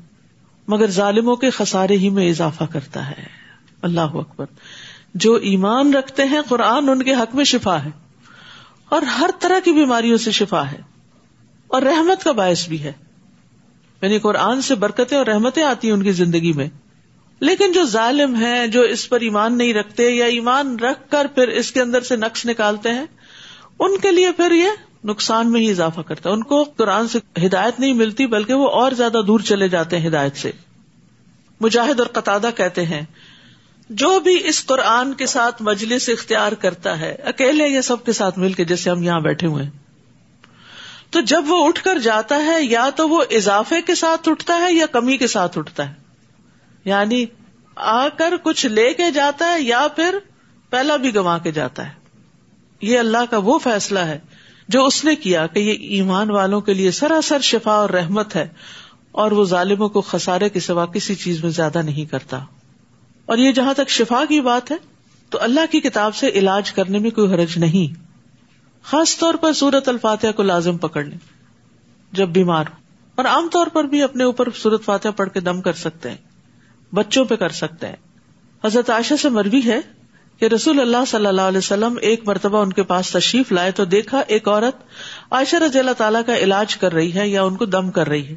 مگر 0.67 0.89
ظالموں 0.89 1.35
کے 1.35 1.49
خسارے 1.49 1.97
ہی 1.97 2.09
میں 2.09 2.29
اضافہ 2.29 2.63
کرتا 2.63 3.09
ہے۔ 3.09 3.25
اللہ 3.81 4.01
اکبر۔ 4.01 4.45
جو 5.13 5.33
ایمان 5.33 5.93
رکھتے 5.93 6.23
ہیں، 6.23 6.41
قرآن 6.49 6.89
ان 6.89 7.03
کے 7.03 7.13
حق 7.13 7.35
میں 7.35 7.45
شفا 7.45 7.83
ہے۔ 7.83 8.10
اور 8.91 9.01
ہر 9.01 9.29
طرح 9.39 9.59
کی 9.59 9.71
بیماریوں 9.71 10.17
سے 10.17 10.31
شفا 10.31 10.71
ہے 10.71 10.81
اور 11.67 11.81
رحمت 11.81 12.23
کا 12.23 12.31
باعث 12.31 12.67
بھی 12.67 12.83
ہے۔ 12.83 12.91
یعنی 14.01 14.19
قرآن 14.19 14.61
سے 14.61 14.75
برکتیں 14.75 15.17
اور 15.17 15.25
رحمتیں 15.25 15.63
آتی 15.63 15.87
ہیں 15.87 15.95
ان 15.95 16.03
کی 16.03 16.11
زندگی 16.11 16.53
میں۔ 16.53 16.67
لیکن 17.39 17.71
جو 17.71 17.83
ظالم 17.83 18.41
ہے 18.41 18.67
جو 18.67 18.81
اس 18.81 19.09
پر 19.09 19.19
ایمان 19.19 19.57
نہیں 19.57 19.73
رکھتے 19.73 20.09
یا 20.09 20.25
ایمان 20.25 20.79
رکھ 20.79 21.11
کر 21.11 21.27
پھر 21.35 21.47
اس 21.47 21.71
کے 21.71 21.81
اندر 21.81 22.01
سے 22.01 22.15
نقص 22.15 22.45
نکالتے 22.45 22.89
ہیں، 22.89 23.05
ان 23.79 23.97
کے 23.97 24.11
لیے 24.11 24.31
پھر 24.31 24.51
یہ 24.51 24.69
نقصان 25.03 25.51
میں 25.51 25.61
ہی 25.61 25.71
اضافہ 25.71 26.01
کرتا 26.01 26.29
ہے۔ 26.29 26.33
ان 26.33 26.43
کو 26.43 26.63
قرآن 26.63 27.07
سے 27.07 27.19
ہدایت 27.45 27.79
نہیں 27.79 27.93
ملتی، 27.93 28.27
بلکہ 28.27 28.53
وہ 28.53 28.69
اور 28.69 28.91
زیادہ 28.91 29.21
دور 29.27 29.39
چلے 29.39 29.67
جاتے 29.67 29.99
ہیں 29.99 30.07
ہدایت 30.07 30.35
سے۔ 30.35 30.51
مجاہد 31.61 31.99
اور 31.99 32.07
قطع 32.07 32.37
کہتے 32.57 32.85
ہیں 32.85 33.01
جو 33.91 34.19
بھی 34.19 34.47
اس 34.47 34.65
قرآن 34.65 35.13
کے 35.13 35.25
ساتھ 35.25 35.61
مجلس 35.61 36.09
اختیار 36.09 36.51
کرتا 36.51 36.99
ہے، 36.99 37.15
اکیلے 37.25 37.67
یا 37.67 37.81
سب 37.81 38.05
کے 38.05 38.11
ساتھ 38.11 38.39
مل 38.39 38.53
کے، 38.53 38.65
جیسے 38.65 38.89
ہم 38.89 39.03
یہاں 39.03 39.19
بیٹھے 39.19 39.47
ہوئے 39.47 39.63
ہیں۔ 39.63 39.71
تو 41.09 41.21
جب 41.21 41.43
وہ 41.47 41.67
اٹھ 41.67 41.83
کر 41.83 41.99
جاتا 41.99 42.45
ہے، 42.45 42.63
یا 42.63 42.89
تو 42.95 43.09
وہ 43.09 43.23
اضافے 43.31 43.81
کے 43.81 43.95
ساتھ 43.95 44.29
اٹھتا 44.29 44.57
ہے 44.57 44.73
یا 44.73 44.85
کمی 44.85 45.17
کے 45.17 45.27
ساتھ 45.27 45.57
اٹھتا 45.57 45.89
ہے۔ 45.89 45.93
یعنی 46.85 47.25
آ 47.75 48.07
کر 48.07 48.33
کچھ 48.43 48.65
لے 48.65 48.93
کے 48.93 49.11
جاتا 49.11 49.53
ہے 49.53 49.61
یا 49.61 49.87
پھر 49.95 50.15
پہلا 50.69 50.95
بھی 50.95 51.15
گوا 51.15 51.37
کے 51.37 51.51
جاتا 51.51 51.87
ہے۔ 51.87 51.93
یہ 52.81 52.99
اللہ 52.99 53.25
کا 53.29 53.37
وہ 53.37 53.59
فیصلہ 53.59 53.99
ہے 53.99 54.19
جو 54.67 54.85
اس 54.85 55.05
نے 55.05 55.15
کیا 55.15 55.47
کہ 55.47 55.59
یہ 55.59 55.71
ایمان 55.71 56.31
والوں 56.31 56.61
کے 56.61 56.73
لیے 56.73 56.91
سراسر 56.91 57.39
شفا 57.39 57.71
اور 57.71 57.89
رحمت 57.89 58.35
ہے 58.35 58.47
اور 59.11 59.31
وہ 59.31 59.45
ظالموں 59.45 59.89
کو 59.89 60.01
خسارے 60.01 60.49
کے 60.49 60.59
سوا 60.59 60.85
کسی 60.85 61.15
چیز 61.15 61.43
میں 61.43 61.51
زیادہ 61.51 61.81
نہیں 61.81 62.05
کرتا۔ 62.05 62.39
اور 63.31 63.37
یہ 63.37 63.51
جہاں 63.51 63.73
تک 63.73 63.89
شفا 63.89 64.23
کی 64.29 64.41
بات 64.41 64.71
ہے، 64.71 64.75
تو 65.29 65.37
اللہ 65.41 65.59
کی 65.71 65.79
کتاب 65.79 66.15
سے 66.15 66.29
علاج 66.29 66.71
کرنے 66.71 66.99
میں 66.99 67.09
کوئی 67.09 67.33
حرج 67.33 67.57
نہیں۔ 67.57 67.99
خاص 68.83 69.17
طور 69.17 69.33
پر 69.33 69.53
سورت 69.53 69.89
الفاتحہ 69.89 70.31
کو 70.31 70.43
لازم 70.43 70.77
پکڑ 70.77 71.03
لیں 71.03 71.17
جب 72.11 72.29
بیمار 72.29 72.65
ہو 72.69 72.75
اور 73.15 73.25
عام 73.25 73.49
طور 73.51 73.67
پر 73.67 73.83
بھی 73.83 74.01
اپنے 74.01 74.23
اوپر 74.23 74.47
صورت 74.61 74.85
فاتح 74.85 75.07
پڑھ 75.15 75.29
کے 75.29 75.39
دم 75.39 75.61
کر 75.61 75.73
سکتے 75.73 76.09
ہیں، 76.09 76.17
بچوں 76.95 77.25
پہ 77.25 77.35
کر 77.35 77.49
سکتے 77.49 77.87
ہیں۔ 77.87 77.95
حضرت 78.63 78.89
عائشہ 78.89 79.13
سے 79.21 79.29
مروی 79.29 79.61
ہے 79.65 79.79
کہ 80.39 80.45
رسول 80.45 80.79
اللہ 80.79 81.05
صلی 81.07 81.25
اللہ 81.25 81.41
علیہ 81.41 81.57
وسلم 81.57 81.97
ایک 82.01 82.27
مرتبہ 82.27 82.61
ان 82.61 82.73
کے 82.73 82.83
پاس 82.83 83.09
تشریف 83.09 83.51
لائے 83.51 83.71
تو 83.71 83.85
دیکھا 83.85 84.21
ایک 84.27 84.47
عورت 84.47 84.83
عائشہ 85.31 85.55
رضی 85.55 85.79
اللہ 85.79 85.91
تعالیٰ 85.91 86.21
کا 86.25 86.37
علاج 86.37 86.77
کر 86.77 86.93
رہی 86.93 87.13
ہے 87.13 87.27
یا 87.27 87.43
ان 87.43 87.55
کو 87.55 87.65
دم 87.65 87.91
کر 87.91 88.07
رہی 88.07 88.27
ہے۔ 88.27 88.35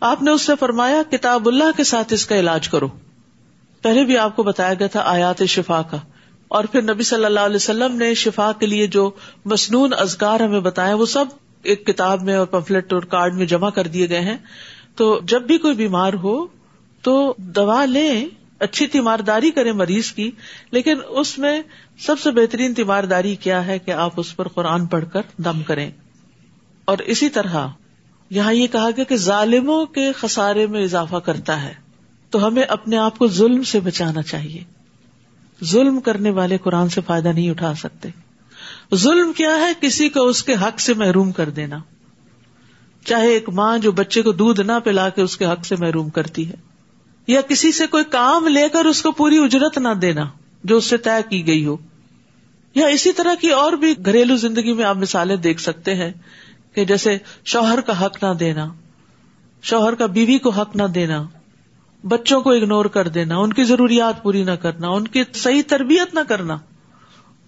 آپ 0.00 0.22
نے 0.22 0.30
اس 0.30 0.42
سے 0.42 0.52
فرمایا، 0.60 1.02
کتاب 1.10 1.48
اللہ 1.48 1.76
کے 1.76 1.84
ساتھ 1.84 2.12
اس 2.12 2.26
کا 2.26 2.40
علاج 2.40 2.68
کرو۔ 2.68 2.88
پہلے 3.82 4.04
بھی 4.04 4.18
آپ 4.18 4.36
کو 4.36 4.42
بتایا 4.42 4.74
گیا 4.74 4.86
تھا 4.86 5.00
آیات 5.00 5.42
شفا 5.44 5.82
کا۔ 5.82 5.96
اور 6.48 6.64
پھر 6.64 6.82
نبی 6.82 7.02
صلی 7.02 7.24
اللہ 7.24 7.40
علیہ 7.40 7.56
وسلم 7.56 7.96
نے 7.96 8.14
شفا 8.14 8.52
کے 8.60 8.66
لیے 8.66 8.86
جو 8.86 9.10
مصنون 9.44 9.90
ازگار 9.98 10.40
ہمیں 10.40 10.60
بتایا، 10.60 10.94
وہ 10.94 11.06
سب 11.06 11.24
ایک 11.62 11.86
کتاب 11.86 12.22
میں 12.22 12.36
اور 12.36 12.46
پمفلٹ 12.46 12.92
اور 12.92 13.02
کارڈ 13.02 13.34
میں 13.34 13.46
جمع 13.46 13.70
کر 13.70 13.86
دیے 13.86 14.08
گئے 14.08 14.20
ہیں۔ 14.20 14.36
تو 14.96 15.20
جب 15.24 15.42
بھی 15.42 15.58
کوئی 15.58 15.74
بیمار 15.74 16.12
ہو، 16.12 16.46
تو 17.02 17.34
دوا 17.36 17.84
لیں، 17.84 18.26
اچھی 18.58 18.86
تیمارداری 18.86 19.50
کریں 19.50 19.72
مریض 19.72 20.12
کی، 20.12 20.30
لیکن 20.70 20.94
اس 21.08 21.38
میں 21.38 21.62
سب 21.98 22.20
سے 22.20 22.30
بہترین 22.30 22.74
تیمارداری 22.74 23.36
کیا 23.36 23.66
ہے 23.66 23.78
کہ 23.78 23.90
آپ 23.90 24.12
اس 24.16 24.36
پر 24.36 24.48
قرآن 24.48 24.86
پڑھ 24.86 25.04
کر 25.12 25.20
دم 25.38 25.62
کریں۔ 25.62 25.90
اور 26.84 26.98
اسی 26.98 27.28
طرح، 27.28 27.68
یہاں 28.30 28.52
یہ 28.52 28.66
کہا 28.66 28.88
گیا 28.96 29.04
کہ 29.04 29.16
ظالموں 29.16 29.86
کے 29.86 30.12
خسارے 30.12 30.66
میں 30.66 30.84
اضافہ 30.84 31.16
کرتا 31.16 31.62
ہے۔ 31.62 31.89
تو 32.30 32.46
ہمیں 32.46 32.62
اپنے 32.62 32.96
آپ 32.96 33.18
کو 33.18 33.28
ظلم 33.28 33.62
سے 33.62 33.80
بچانا 33.80 34.22
چاہیے۔ 34.22 34.64
ظلم 35.64 36.00
کرنے 36.00 36.30
والے 36.30 36.58
قرآن 36.58 36.88
سے 36.88 37.00
فائدہ 37.06 37.28
نہیں 37.28 37.50
اٹھا 37.50 37.74
سکتے۔ 37.74 38.08
ظلم 38.94 39.32
کیا 39.32 39.50
ہے؟ 39.50 39.72
کسی 39.80 40.08
کو 40.08 40.26
اس 40.26 40.42
کے 40.42 40.54
حق 40.54 40.80
سے 40.80 40.94
محروم 40.94 41.32
کر 41.32 41.48
دینا۔ 41.48 41.78
چاہے 43.04 43.28
ایک 43.28 43.48
ماں 43.48 43.78
جو 43.78 43.92
بچے 43.92 44.22
کو 44.22 44.32
دودھ 44.32 44.60
نہ 44.60 44.72
پلا 44.84 45.08
کے 45.08 45.22
اس 45.22 45.36
کے 45.36 45.46
حق 45.46 45.66
سے 45.66 45.76
محروم 45.76 46.08
کرتی 46.08 46.48
ہے۔ 46.48 46.54
یا 47.26 47.40
کسی 47.40 47.72
سے 47.72 47.86
کوئی 47.86 48.04
کام 48.04 48.48
لے 48.48 48.68
کر 48.68 48.84
اس 48.84 49.02
کو 49.02 49.12
پوری 49.12 49.38
اجرت 49.38 49.78
نہ 49.78 49.88
دینا 49.88 50.24
جو 50.64 50.76
اس 50.76 50.84
سے 50.84 50.96
طے 50.96 51.28
کی 51.28 51.46
گئی 51.46 51.66
ہو۔ 51.66 51.76
یا 52.74 52.86
اسی 52.86 53.12
طرح 53.12 53.34
کی 53.40 53.50
اور 53.50 53.72
بھی 53.72 53.94
گھریلو 54.06 54.36
زندگی 54.36 54.72
میں 54.72 54.84
آپ 54.84 54.96
مثالیں 54.96 55.36
دیکھ 55.36 55.60
سکتے 55.60 55.94
ہیں 55.94 56.10
کہ 56.74 56.84
جیسے 56.84 57.18
شوہر 57.44 57.80
کا 57.80 58.06
حق 58.06 58.24
نہ 58.24 58.34
دینا، 58.34 58.68
شوہر 59.62 59.94
کا 59.94 60.06
بیوی 60.06 60.38
کو 60.38 60.50
حق 60.50 60.76
نہ 60.76 60.82
دینا۔ 60.82 61.26
بچوں 62.04 62.40
کو 62.40 62.50
اگنور 62.50 62.84
کر 62.84 63.08
دینا، 63.08 63.36
ان 63.36 63.52
کی 63.52 63.64
ضروریات 63.64 64.22
پوری 64.22 64.44
نہ 64.44 64.50
کرنا، 64.50 64.88
ان 64.88 65.08
کی 65.08 65.22
صحیح 65.34 65.62
تربیت 65.66 66.14
نہ 66.14 66.20
کرنا، 66.28 66.56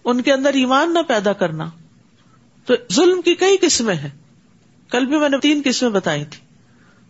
ان 0.05 0.23
کے 0.23 0.33
اندر 0.33 0.55
ایمان 0.55 0.95
نہ 0.95 0.99
پیدا 1.09 1.33
کرنا۔ 1.33 1.71
تو 2.67 2.75
ظلم 2.93 3.23
کی 3.23 3.35
کئی 3.35 3.57
قسمیں 3.61 3.95
ہیں۔ 3.95 4.11
کل 4.91 5.07
بھی 5.07 5.19
میں 5.19 5.29
نے 5.29 5.39
تین 5.39 5.63
قسمیں 5.65 5.91
بتائی 5.91 6.25
تھی۔ 6.25 6.41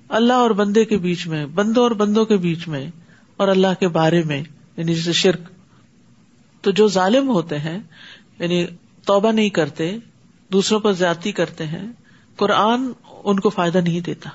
اللہ 0.09 0.33
اور 0.33 0.51
بندے 0.51 0.85
کے 0.85 0.99
بیچ 0.99 1.27
میں، 1.27 1.47
بندوں 1.47 1.83
اور 1.83 1.91
بندوں 1.91 2.25
کے 2.25 2.37
بیچ 2.37 2.69
میں، 2.69 2.91
اور 3.37 3.49
اللہ 3.49 3.81
کے 3.81 3.89
بارے 3.89 4.23
میں 4.23 4.43
یعنی 4.77 4.95
جیسے 4.95 5.13
شرک۔ 5.13 5.41
تو 6.61 6.71
جو 6.71 6.89
ظالم 6.89 7.29
ہوتے 7.29 7.59
ہیں 7.59 7.79
یعنی 8.39 8.67
توبہ 9.07 9.33
نہیں 9.33 9.49
کرتے، 9.49 9.97
دوسروں 10.53 10.81
پر 10.81 10.93
زیادتی 10.93 11.33
کرتے 11.33 11.67
ہیں، 11.67 11.93
قرآن 12.37 12.93
ان 13.25 13.41
کو 13.41 13.49
فائدہ 13.51 13.79
نہیں 13.79 14.01
دیتا۔ 14.01 14.31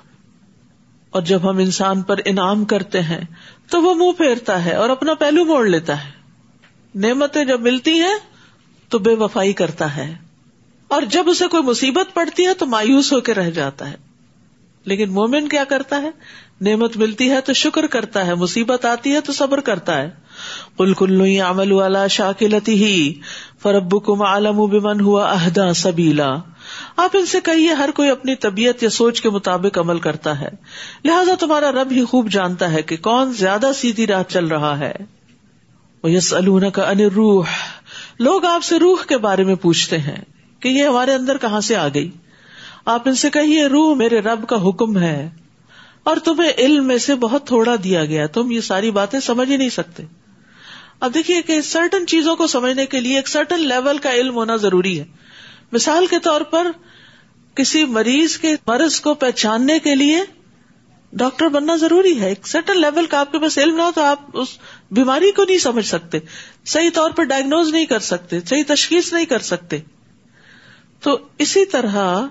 اور 1.09 1.21
جب 1.21 1.49
ہم 1.49 1.57
انسان 1.57 2.01
پر 2.01 2.19
انعام 2.25 2.65
کرتے 2.65 3.01
ہیں 3.01 3.21
تو 3.69 3.81
وہ 3.81 3.95
منہ 3.95 4.11
پھیرتا 4.11 4.65
ہے 4.65 4.75
اور 4.75 4.89
اپنا 4.89 5.13
پہلو 5.13 5.45
موڑ 5.45 5.65
لیتا 5.65 6.05
ہے۔ 6.05 6.11
نعمتیں 6.95 7.45
جب 7.45 7.61
ملتی 7.61 7.91
ہیں 7.91 8.15
تو 8.89 8.99
بے 8.99 9.13
وفائی 9.13 9.53
کرتا 9.53 9.97
ہے۔ 9.97 10.17
اور 10.87 11.01
جب 11.01 11.23
اسے 11.27 11.47
کوئی 11.47 11.63
مصیبت 11.63 12.13
پڑتی 12.13 12.45
ہے 12.45 12.53
تو 12.53 12.65
مایوس 12.65 13.13
ہو 13.13 13.19
کے 13.19 13.33
رہ 13.33 13.49
جاتا 13.49 13.89
ہے۔ 13.89 13.95
لیکن 14.85 15.11
مومن 15.11 15.49
کیا 15.49 15.63
کرتا 15.63 16.01
ہے؟ 16.01 16.11
نعمت 16.61 16.97
ملتی 16.97 17.31
ہے 17.31 17.41
تو 17.41 17.53
شکر 17.53 17.87
کرتا 17.87 18.27
ہے، 18.27 18.35
مصیبت 18.35 18.85
آتی 18.85 19.13
ہے 19.13 19.21
تو 19.21 19.33
صبر 19.33 19.59
کرتا 19.59 20.01
ہے۔ 20.01 20.09
کل 20.77 20.93
کلو 20.93 21.25
عمل 21.49 21.71
والا 21.71 22.07
شاکلتی 22.07 22.85
ہی 22.85 23.13
فرب 23.61 24.05
کم 24.05 24.21
عالم 24.21 24.65
بمن 24.65 25.01
ہوا 25.01 25.33
عہدہ 25.33 25.71
سبیلا۔ 25.75 26.35
آپ 26.95 27.17
ان 27.17 27.25
سے 27.25 27.41
کہیے 27.41 27.73
ہر 27.73 27.89
کوئی 27.91 28.09
اپنی 28.09 28.35
طبیعت 28.35 28.83
یا 28.83 28.89
سوچ 28.89 29.21
کے 29.21 29.29
مطابق 29.29 29.77
عمل 29.77 29.99
کرتا 29.99 30.41
ہے۔ 30.41 30.47
لہذا 31.05 31.33
تمہارا 31.39 31.71
رب 31.71 31.91
ہی 31.91 32.03
خوب 32.03 32.29
جانتا 32.29 32.71
ہے 32.71 32.81
کہ 32.81 32.97
کون 32.97 33.33
زیادہ 33.33 33.71
سیدھی 33.75 34.07
راہ 34.07 34.23
چل 34.27 34.45
رہا 34.45 34.79
ہے۔ 34.79 34.93
وہ 36.03 36.11
یس 36.11 36.33
کا 36.73 36.89
ان 36.89 36.99
روح 36.99 37.45
لوگ 38.19 38.45
آپ 38.45 38.63
سے 38.63 38.79
روح 38.79 38.97
کے 39.07 39.17
بارے 39.17 39.43
میں 39.43 39.55
پوچھتے 39.55 39.97
ہیں 39.97 40.21
کہ 40.59 40.67
یہ 40.67 40.87
ہمارے 40.87 41.13
اندر 41.13 41.37
کہاں 41.37 41.61
سے 41.61 41.75
آ 41.75 41.87
گئی۔ 41.87 42.11
آپ 42.85 43.07
ان 43.07 43.15
سے 43.15 43.29
کہیے، 43.29 43.65
روح 43.65 43.95
میرے 43.95 44.19
رب 44.19 44.47
کا 44.47 44.69
حکم 44.69 44.97
ہے۔ 44.97 45.29
اور 46.03 46.17
تمہیں 46.17 46.51
علم 46.57 46.87
میں 46.87 46.97
سے 46.97 47.15
بہت 47.15 47.47
تھوڑا 47.47 47.75
دیا 47.83 48.05
گیا 48.05 48.27
تم 48.27 48.51
یہ 48.51 48.61
ساری 48.61 48.91
باتیں 48.91 49.19
سمجھ 49.19 49.51
ہی 49.51 49.57
نہیں 49.57 49.69
سکتے۔ 49.69 50.03
اب 50.99 51.13
دیکھیے 51.13 51.41
کہ 51.41 51.61
سرٹن 51.61 52.07
چیزوں 52.07 52.35
کو 52.35 52.47
سمجھنے 52.47 52.85
کے 52.85 52.99
لیے 52.99 53.15
ایک 53.15 53.27
سرٹن 53.27 53.59
لیول 53.59 53.97
کا 53.97 54.13
علم 54.13 54.35
ہونا 54.35 54.55
ضروری 54.55 54.99
ہے۔ 54.99 55.05
مثال 55.71 56.07
کے 56.07 56.19
طور 56.19 56.41
پر 56.41 56.71
کسی 57.55 57.85
مریض 57.85 58.37
کے 58.37 58.55
مرض 58.67 58.99
کو 58.99 59.13
پہچاننے 59.13 59.79
کے 59.79 59.95
لیے 59.95 60.21
ڈاکٹر 61.13 61.47
بننا 61.47 61.75
ضروری 61.75 62.21
ہے۔ 62.21 62.29
ایک 62.29 62.47
سرٹن 62.47 62.81
لیول 62.81 63.05
کا 63.05 63.19
آپ 63.19 63.31
کے 63.31 63.39
پاس 63.39 63.57
علم 63.57 63.75
نہ 63.75 63.81
ہو 63.81 63.91
تو 63.95 64.01
آپ 64.01 64.19
اس 64.33 64.47
بیماری 64.91 65.31
کو 65.31 65.43
نہیں 65.43 65.57
سمجھ 65.57 65.85
سکتے۔ 65.85 66.17
صحیح 66.65 66.89
طور 66.93 67.11
پر 67.11 67.23
ڈائگنوز 67.23 67.69
نہیں 67.69 67.85
کر 67.85 67.99
سکتے، 67.99 68.39
صحیح 68.39 68.63
تشخیص 68.67 69.13
نہیں 69.13 69.25
کر 69.25 69.39
سکتے۔ 69.39 69.77
تو 70.99 71.19
اسی 71.37 71.65
طرح 71.65 72.25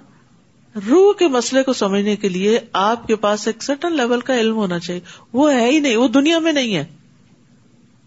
روح 0.90 1.12
کے 1.12 1.28
مسئلے 1.28 1.62
کو 1.62 1.72
سمجھنے 1.72 2.16
کے 2.16 2.28
لیے 2.28 2.60
آپ 2.72 3.06
کے 3.06 3.16
پاس 3.16 3.46
ایک 3.46 3.62
سرٹن 3.62 3.96
لیول 3.96 4.20
کا 4.20 4.36
علم 4.40 4.56
ہونا 4.56 4.78
چاہیے۔ 4.78 5.00
وہ 5.32 5.52
ہے 5.52 5.70
ہی 5.70 5.78
نہیں، 5.78 5.96
وہ 5.96 6.08
دنیا 6.08 6.38
میں 6.38 6.52
نہیں 6.52 6.76
ہے۔ 6.76 6.84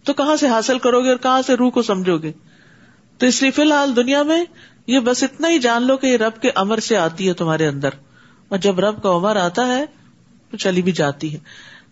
تو 0.04 0.14
کہاں 0.14 0.36
سے 0.36 0.48
حاصل 0.48 0.80
کرو 0.80 1.04
گے 1.04 1.10
اور 1.10 1.18
کہاں 1.18 1.42
سے 1.42 1.54
روح 1.54 1.70
کو 1.70 1.82
سمجھو 1.82 2.18
گے؟ 2.18 2.32
تو 3.18 3.26
اس 3.26 3.42
لیے 3.42 3.52
فی 3.52 3.62
الحال 3.62 3.96
دنیا 3.96 4.24
میں 4.24 4.46
یہ 4.90 5.00
بس 5.00 5.24
اتنا 5.24 5.50
ہی 5.50 5.60
جان 5.60 5.88
لو 5.88 5.98
کہ 5.98 6.08
یہ 6.08 6.18
رب 6.18 6.42
کے 6.42 6.50
امر 6.56 6.80
سے 6.80 6.98
آتی 6.98 7.28
ہے 7.28 7.34
تمہارے 7.34 7.68
اندر۔ 7.68 7.90
اور 8.48 8.58
جب 8.58 8.80
رب 8.80 9.04
کا 9.04 9.10
عمر 9.10 9.36
آتا 9.36 9.68
ہے، 9.68 9.86
تو 10.52 10.58
چلی 10.58 10.82
بھی 10.82 10.92
جاتی 10.92 11.34
ہے۔ 11.34 11.40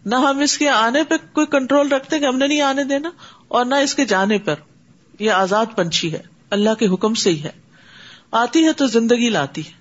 نہ 0.06 0.16
ہم 0.16 0.40
اس 0.40 0.58
کے 0.58 0.70
آنے 0.70 1.04
پہ 1.04 1.16
کوئی 1.34 1.48
کنٹرول 1.48 1.92
رکھتے 1.92 2.20
کہ 2.20 2.26
ہم 2.26 2.38
نے 2.38 2.48
نہیں 2.48 2.62
آنے 2.62 2.84
دینا، 2.84 3.10
اور 3.48 3.66
نہ 3.66 3.76
اس 3.76 3.96
کے 3.96 4.06
جانے 4.06 4.38
پر۔ 4.38 4.54
یہ 5.20 5.32
آزاد 5.32 5.66
پنچھی 5.76 6.14
ہے۔ 6.14 6.22
اللہ 6.50 6.74
کے 6.74 6.88
حکم 6.88 7.14
سے 7.14 7.30
ہی 7.30 7.44
ہے۔ 7.44 7.52
آتی 8.32 8.66
ہے 8.66 8.74
تو 8.74 8.88
زندگی 8.88 9.30
لاتی 9.30 9.66
ہے، 9.68 9.72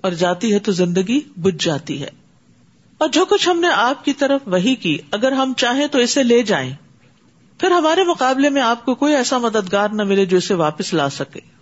اور 0.00 0.12
جاتی 0.12 0.54
ہے 0.54 0.58
تو 0.58 0.72
زندگی 0.72 1.20
بج 1.36 1.64
جاتی 1.64 2.02
ہے۔ 2.02 2.10
اور 2.98 3.08
جو 3.08 3.24
کچھ 3.24 3.48
ہم 3.48 3.60
نے 3.60 3.68
آپ 3.68 4.04
کی 4.04 4.12
طرف 4.12 4.40
وہی 4.46 4.74
کی، 4.74 4.98
اگر 5.10 5.32
ہم 5.32 5.52
چاہیں 5.56 5.86
تو 5.86 5.98
اسے 5.98 6.22
لے 6.22 6.42
جائیں۔ 6.42 6.74
پھر 7.58 7.70
ہمارے 7.70 8.04
مقابلے 8.04 8.50
میں 8.50 8.62
آپ 8.62 8.84
کو 8.84 8.94
کوئی 8.94 9.14
ایسا 9.14 9.38
مددگار 9.38 9.88
نہ 9.88 10.02
ملے 10.02 10.26
جو 10.26 10.36
اسے 10.36 10.54
واپس 10.54 10.94
لا 10.94 11.10
سکے۔ 11.10 11.53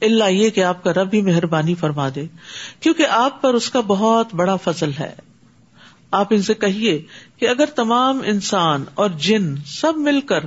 اللہ 0.00 0.24
یہ 0.24 0.50
کہ 0.50 0.64
آپ 0.64 0.84
کا 0.84 0.92
رب 0.92 1.10
بھی 1.10 1.22
مہربانی 1.22 1.74
فرما 1.74 2.08
دے، 2.14 2.26
کیونکہ 2.80 3.06
آپ 3.06 3.42
پر 3.42 3.54
اس 3.54 3.70
کا 3.70 3.80
بہت 3.80 4.34
بڑا 4.34 4.56
فضل 4.56 4.90
ہے۔ 5.00 5.14
آپ 6.10 6.26
ان 6.30 6.42
سے 6.42 6.54
کہیے 6.54 7.02
کہ 7.36 7.48
اگر 7.48 7.66
تمام 7.66 8.20
انسان 8.24 8.84
اور 8.94 9.10
جن 9.10 9.54
سب 9.66 9.96
مل 9.96 10.20
کر 10.20 10.40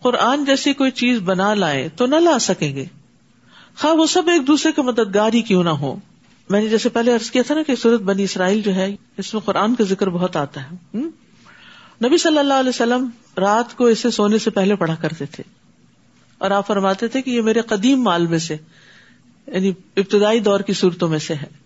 قرآن 0.00 0.44
جیسی 0.44 0.72
کوئی 0.72 0.90
چیز 0.90 1.18
بنا 1.18 1.54
لائے 1.54 1.88
تو 1.96 2.06
نہ 2.06 2.16
لا 2.16 2.38
سکیں 2.38 2.76
گے۔ 2.76 2.84
خواہ 3.78 3.94
وہ 3.94 4.06
سب 4.06 4.28
ایک 4.28 4.46
دوسرے 4.46 4.72
کے 4.72 4.82
مددگار 4.82 5.32
ہی 5.32 5.42
کیوں 5.42 5.64
نہ 5.64 5.68
ہو 5.68 5.96
میں 6.48 6.62
نے 6.62 6.68
جیسے 6.68 6.88
پہلے 6.88 7.14
عرض 7.14 7.30
کیا 7.30 7.42
تھا 7.46 7.54
نا 7.54 7.62
کہ 7.62 7.74
سورت 7.74 8.00
بنی 8.00 8.22
اسرائیل 8.24 8.62
جو 8.62 8.74
ہے، 8.74 8.96
اس 9.16 9.34
میں 9.34 9.40
قرآن 9.40 9.74
کا 9.74 9.84
ذکر 9.84 10.08
بہت 10.08 10.36
آتا 10.36 10.70
ہے۔ 10.70 10.98
نبی 12.04 12.16
صلی 12.16 12.38
اللہ 12.38 12.54
علیہ 12.54 12.68
وسلم 12.68 13.08
رات 13.36 13.76
کو 13.76 13.86
اسے 13.86 14.10
سونے 14.10 14.38
سے 14.38 14.50
پہلے 14.50 14.76
پڑھا 14.76 14.94
کرتے 14.94 15.26
تھے۔ 15.26 15.44
اور 16.38 16.50
آپ 16.50 16.66
فرماتے 16.66 17.08
تھے 17.08 17.22
کہ 17.22 17.30
یہ 17.30 17.42
میرے 17.42 17.60
قدیم 17.60 18.02
مال 18.02 18.26
میں 18.26 18.38
سے 18.38 18.56
یعنی 19.46 19.72
ابتدائی 19.96 20.40
دور 20.40 20.60
کی 20.60 20.72
صورتوں 20.72 21.08
میں 21.08 21.18
سے 21.18 21.34
ہے۔ 21.34 21.64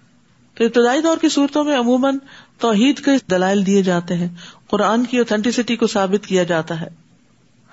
تو 0.54 0.64
ابتدائی 0.64 1.00
دور 1.00 1.16
کی 1.18 1.28
صورتوں 1.28 1.64
میں 1.64 1.76
عموماً 1.76 2.18
توحید 2.58 3.04
کے 3.04 3.10
دلائل 3.30 3.66
دیے 3.66 3.82
جاتے 3.82 4.14
ہیں۔ 4.14 4.28
قرآن 4.70 5.04
کی 5.04 5.18
اوتھینٹسٹی 5.18 5.76
کو 5.76 5.86
ثابت 5.86 6.26
کیا 6.26 6.42
جاتا 6.42 6.80
ہے۔ 6.80 6.88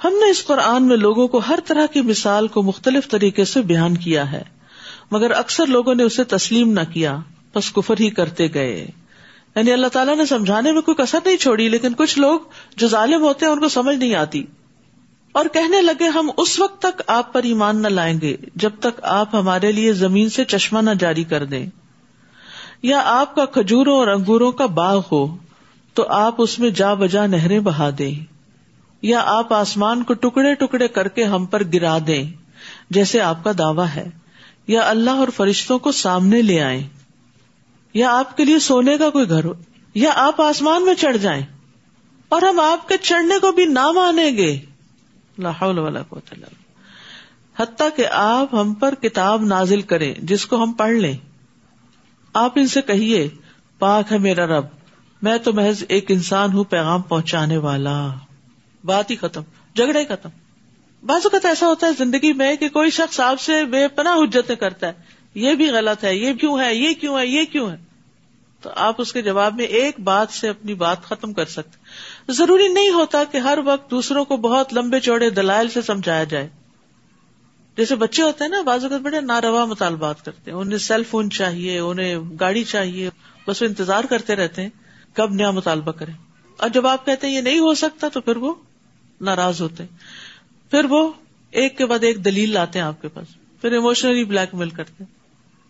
ہم 0.03 0.13
نے 0.13 0.29
اس 0.29 0.45
قرآن 0.45 0.83
میں 0.83 0.97
لوگوں 0.97 1.27
کو 1.27 1.37
ہر 1.37 1.59
طرح 1.65 1.85
کی 1.85 2.01
مثال 2.01 2.47
کو 2.47 2.63
مختلف 2.63 3.07
طریقے 3.09 3.45
سے 3.45 3.61
بیان 3.61 3.97
کیا 3.97 4.31
ہے۔ 4.31 4.41
مگر 5.11 5.31
اکثر 5.31 5.65
لوگوں 5.65 5.95
نے 5.95 6.03
اسے 6.03 6.23
تسلیم 6.23 6.71
نہ 6.71 6.79
کیا، 6.93 7.17
بس 7.55 7.71
کفر 7.71 7.95
ہی 7.99 8.09
کرتے 8.09 8.53
گئے۔ 8.53 8.87
یعنی 9.55 9.71
اللہ 9.71 9.87
تعالیٰ 9.87 10.17
نے 10.17 10.25
سمجھانے 10.25 10.71
میں 10.71 10.81
کوئی 10.81 11.03
کسر 11.03 11.19
نہیں 11.25 11.37
چھوڑی، 11.37 11.69
لیکن 11.69 11.93
کچھ 11.93 12.19
لوگ 12.19 12.39
جو 12.77 12.87
ظالم 12.87 13.21
ہوتے 13.21 13.45
ہیں، 13.45 13.53
ان 13.53 13.59
کو 13.59 13.67
سمجھ 13.67 13.95
نہیں 13.95 14.15
آتی۔ 14.15 14.43
اور 15.35 15.45
کہنے 15.53 15.81
لگے، 15.81 16.07
ہم 16.07 16.29
اس 16.37 16.59
وقت 16.59 16.81
تک 16.81 17.01
آپ 17.07 17.33
پر 17.33 17.43
ایمان 17.43 17.81
نہ 17.81 17.87
لائیں 17.87 18.21
گے 18.21 18.37
جب 18.55 18.69
تک 18.79 19.03
آپ 19.03 19.35
ہمارے 19.35 19.71
لیے 19.71 19.93
زمین 19.93 20.29
سے 20.29 20.45
چشمہ 20.45 20.79
نہ 20.79 20.89
جاری 20.99 21.23
کر 21.23 21.45
دیں۔ 21.45 21.65
یا 22.81 23.01
آپ 23.05 23.35
کا 23.35 23.45
کھجوروں 23.45 23.97
اور 23.97 24.07
انگوروں 24.07 24.51
کا 24.51 24.65
باغ 24.65 25.01
ہو، 25.11 25.37
تو 25.93 26.07
آپ 26.07 26.35
اس 26.37 26.59
میں 26.59 26.69
جا 26.69 26.93
بجا 26.93 27.25
نہریں 27.25 27.59
بہا 27.59 27.89
دیں۔ 27.97 28.25
یا 29.01 29.23
آپ 29.25 29.53
آسمان 29.53 30.03
کو 30.03 30.13
ٹکڑے 30.13 30.55
ٹکڑے 30.55 30.87
کر 30.87 31.07
کے 31.07 31.23
ہم 31.23 31.45
پر 31.45 31.63
گرا 31.73 31.97
دیں، 32.07 32.23
جیسے 32.89 33.21
آپ 33.21 33.43
کا 33.43 33.51
دعویٰ 33.57 33.87
ہے۔ 33.95 34.09
یا 34.67 34.89
اللہ 34.89 35.11
اور 35.11 35.27
فرشتوں 35.35 35.79
کو 35.79 35.91
سامنے 35.91 36.41
لے 36.41 36.61
آئے 36.61 36.87
یا 37.93 38.17
آپ 38.17 38.37
کے 38.37 38.45
لیے 38.45 38.59
سونے 38.59 38.97
کا 38.97 39.09
کوئی 39.09 39.29
گھر 39.29 39.45
ہو، 39.45 39.53
یا 39.93 40.11
آپ 40.15 40.41
آسمان 40.41 40.85
میں 40.85 40.93
چڑھ 40.93 41.17
جائیں۔ 41.17 41.45
اور 42.29 42.41
ہم 42.41 42.59
آپ 42.59 42.87
کے 42.87 42.97
چڑھنے 42.97 43.39
کو 43.39 43.51
بھی 43.51 43.65
نہ 43.65 43.91
مانیں 43.91 44.37
گے۔ 44.37 44.59
لاہور 45.37 45.75
والا 45.75 46.01
حتیٰ 47.59 47.89
کہ 47.95 48.07
آپ 48.11 48.55
ہم 48.55 48.73
پر 48.73 48.95
کتاب 48.95 49.45
نازل 49.45 49.81
کریں، 49.81 50.13
جس 50.17 50.45
کو 50.45 50.63
ہم 50.63 50.71
پڑھ 50.71 50.93
لیں۔ 50.93 51.17
آپ 52.33 52.51
ان 52.55 52.67
سے 52.67 52.81
کہیے، 52.81 53.29
پاک 53.79 54.11
ہے 54.11 54.17
میرا 54.17 54.45
رب، 54.45 54.65
میں 55.21 55.37
تو 55.37 55.53
محض 55.53 55.83
ایک 55.89 56.11
انسان 56.11 56.53
ہوں 56.53 56.63
پیغام 56.63 57.01
پہنچانے 57.01 57.57
والا۔ 57.57 58.07
بات 58.83 59.11
ہی 59.11 59.15
ختم، 59.15 59.41
جھگڑا 59.75 59.99
ہی 59.99 60.05
ختم۔ 60.05 60.29
بعض 61.05 61.21
اوقات 61.23 61.45
ایسا 61.45 61.67
ہوتا 61.67 61.87
ہے 61.87 61.91
زندگی 61.97 62.33
میں 62.33 62.55
کہ 62.55 62.69
کوئی 62.69 62.89
شخص 62.89 63.19
آپ 63.19 63.39
سے 63.39 63.65
بے 63.65 63.87
پناہ 63.87 64.15
حجتیں 64.15 64.55
کرتا 64.55 64.87
ہے۔ 64.87 64.93
یہ 65.35 65.53
بھی 65.53 65.69
غلط 65.69 66.03
ہے، 66.03 66.15
یہ 66.15 66.33
کیوں 66.33 66.59
ہے، 66.59 66.75
یہ 66.75 66.93
کیوں 66.93 67.19
ہے، 67.19 67.27
یہ 67.27 67.43
کیوں 67.43 67.71
ہے؟ 67.71 67.75
تو 68.61 68.69
آپ 68.75 69.01
اس 69.01 69.13
کے 69.13 69.21
جواب 69.21 69.55
میں 69.55 69.65
ایک 69.65 69.99
بات 69.99 70.29
سے 70.29 70.49
اپنی 70.49 70.73
بات 70.73 71.03
ختم 71.03 71.33
کر 71.33 71.45
سکتے 71.45 71.77
ضروری 72.29 72.67
نہیں 72.67 72.89
ہوتا 72.89 73.23
کہ 73.23 73.37
ہر 73.37 73.59
وقت 73.65 73.91
دوسروں 73.91 74.25
کو 74.25 74.37
بہت 74.37 74.73
لمبے 74.73 74.99
چوڑے 74.99 75.29
دلائل 75.29 75.69
سے 75.69 75.81
سمجھایا 75.81 76.23
جائے۔ 76.23 76.49
جیسے 77.77 77.95
بچے 77.95 78.23
ہوتے 78.23 78.43
ہیں 78.43 78.51
نا 78.51 78.61
بازو 78.61 78.85
اوقات 78.85 79.01
بڑے 79.01 79.21
ناروا 79.21 79.65
مطالبات 79.65 80.25
کرتے 80.25 80.51
ہیں۔ 80.51 80.57
انہیں 80.57 80.77
سیل 80.77 81.03
فون 81.03 81.29
چاہیے، 81.29 81.79
انہیں 81.79 82.17
گاڑی 82.39 82.63
چاہیے، 82.63 83.09
بس 83.47 83.61
وہ 83.61 83.67
انتظار 83.67 84.03
کرتے 84.03 84.35
رہتے 84.35 84.61
ہیں 84.61 84.69
کب 85.13 85.33
نیا 85.33 85.51
مطالبہ 85.51 85.91
کریں۔ 85.91 86.13
اور 86.57 86.69
جب 86.69 86.87
آپ 86.87 87.05
کہتے 87.05 87.27
ہیں 87.27 87.35
یہ 87.35 87.41
نہیں 87.41 87.59
ہو 87.59 87.73
سکتا 87.73 88.07
تو 88.07 88.21
پھر 88.21 88.37
وہ 88.37 88.53
ناراض 89.21 89.61
ہوتے 89.61 89.83
ہیں۔ 89.83 89.97
پھر 90.71 90.85
وہ 90.85 91.11
ایک 91.51 91.77
کے 91.77 91.85
بعد 91.85 91.99
ایک 92.01 92.25
دلیل 92.25 92.49
لاتے 92.49 92.79
ہیں 92.79 92.85
آپ 92.85 93.01
کے 93.01 93.07
پاس۔ 93.07 93.61
پھر 93.61 93.77
اموشنلی 93.77 94.23
بلیک 94.23 94.55
میل 94.55 94.69
کرتے 94.69 95.03
ہیں۔ 95.03 95.15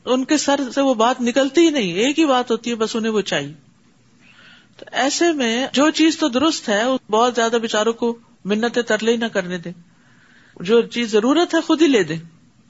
ان 0.05 0.25
کے 0.25 0.37
سر 0.37 0.59
سے 0.75 0.81
وہ 0.81 0.93
بات 0.93 1.21
نکلتی 1.21 1.61
ہی 1.61 1.69
نہیں۔ 1.69 1.93
ایک 1.93 2.19
ہی 2.19 2.25
بات 2.25 2.51
ہوتی 2.51 2.69
ہے، 2.69 2.75
بس 2.75 2.95
انہیں 2.95 3.11
وہ 3.11 3.21
چاہیے۔ 3.21 3.64
تو 4.79 4.85
ایسے 4.91 5.31
میں 5.31 5.67
جو 5.73 5.89
چیز 5.89 6.17
تو 6.17 6.27
درست 6.27 6.69
ہے 6.69 6.83
بہت 7.11 7.35
زیادہ 7.35 7.57
بےچاروں 7.61 7.93
کو 7.93 8.17
منت 8.45 8.79
ترلے 8.87 9.11
ہی 9.11 9.17
نہ 9.17 9.25
کرنے 9.25 9.57
دیں۔ 9.57 9.71
جو 10.59 10.81
چیز 10.81 11.11
ضرورت 11.11 11.55
ہے، 11.55 11.61
خود 11.61 11.81
ہی 11.81 11.87
لے 11.87 12.03
دیں۔ 12.03 12.17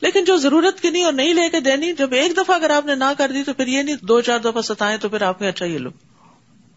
لیکن 0.02 0.24
جو 0.24 0.38
ضرورت 0.38 0.82
کی 0.82 0.90
نہیں 0.90 1.04
اور 1.04 1.14
نہیں 1.14 1.34
لے 1.34 1.50
کے 1.50 1.60
دینی، 1.60 1.94
جب 1.94 2.14
ایک 2.14 2.38
دفعہ 2.38 2.56
اگر 2.56 2.70
آپ 2.70 2.86
نے 2.86 2.96
نہ 2.96 3.14
کر 3.18 3.32
دی 3.32 3.44
تو 3.44 3.54
پھر 3.54 3.68
یہ 3.68 3.82
نہیں، 3.82 3.96
دو 4.02 4.22
چار 4.22 4.40
دفعہ 4.40 4.62
ستائے 4.62 4.98
تو 4.98 5.10
پھر 5.10 5.22
آپ 5.22 5.42
نے 5.42 5.48
اچھا 5.48 5.66
یہ 5.66 5.78
لو۔ 5.78 5.90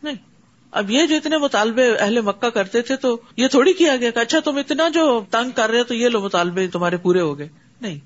نہیں۔ 0.02 0.14
اب 0.70 0.90
یہ 0.90 1.06
جو 1.06 1.16
اتنے 1.16 1.38
مطالبے 1.38 1.96
اہل 1.96 2.20
مکہ 2.20 2.50
کرتے 2.50 2.82
تھے 2.82 2.96
تو 2.96 3.20
یہ 3.36 3.48
تھوڑی 3.48 3.72
کیا 3.72 3.96
گیا 3.96 4.10
کہ 4.10 4.18
اچھا 4.18 4.40
تم 4.40 4.56
اتنا 4.56 4.88
جو 4.88 5.24
تنگ 5.30 5.50
کر 5.50 5.70
رہے 5.70 5.84
تو 5.84 5.94
یہ 5.94 6.08
لو، 6.08 6.20
مطالبے 6.20 6.66
تمہارے 6.66 6.96
پورے 6.96 7.20
ہو 7.20 7.38
گئے۔ 7.38 7.48
نہیں۔ 7.80 7.98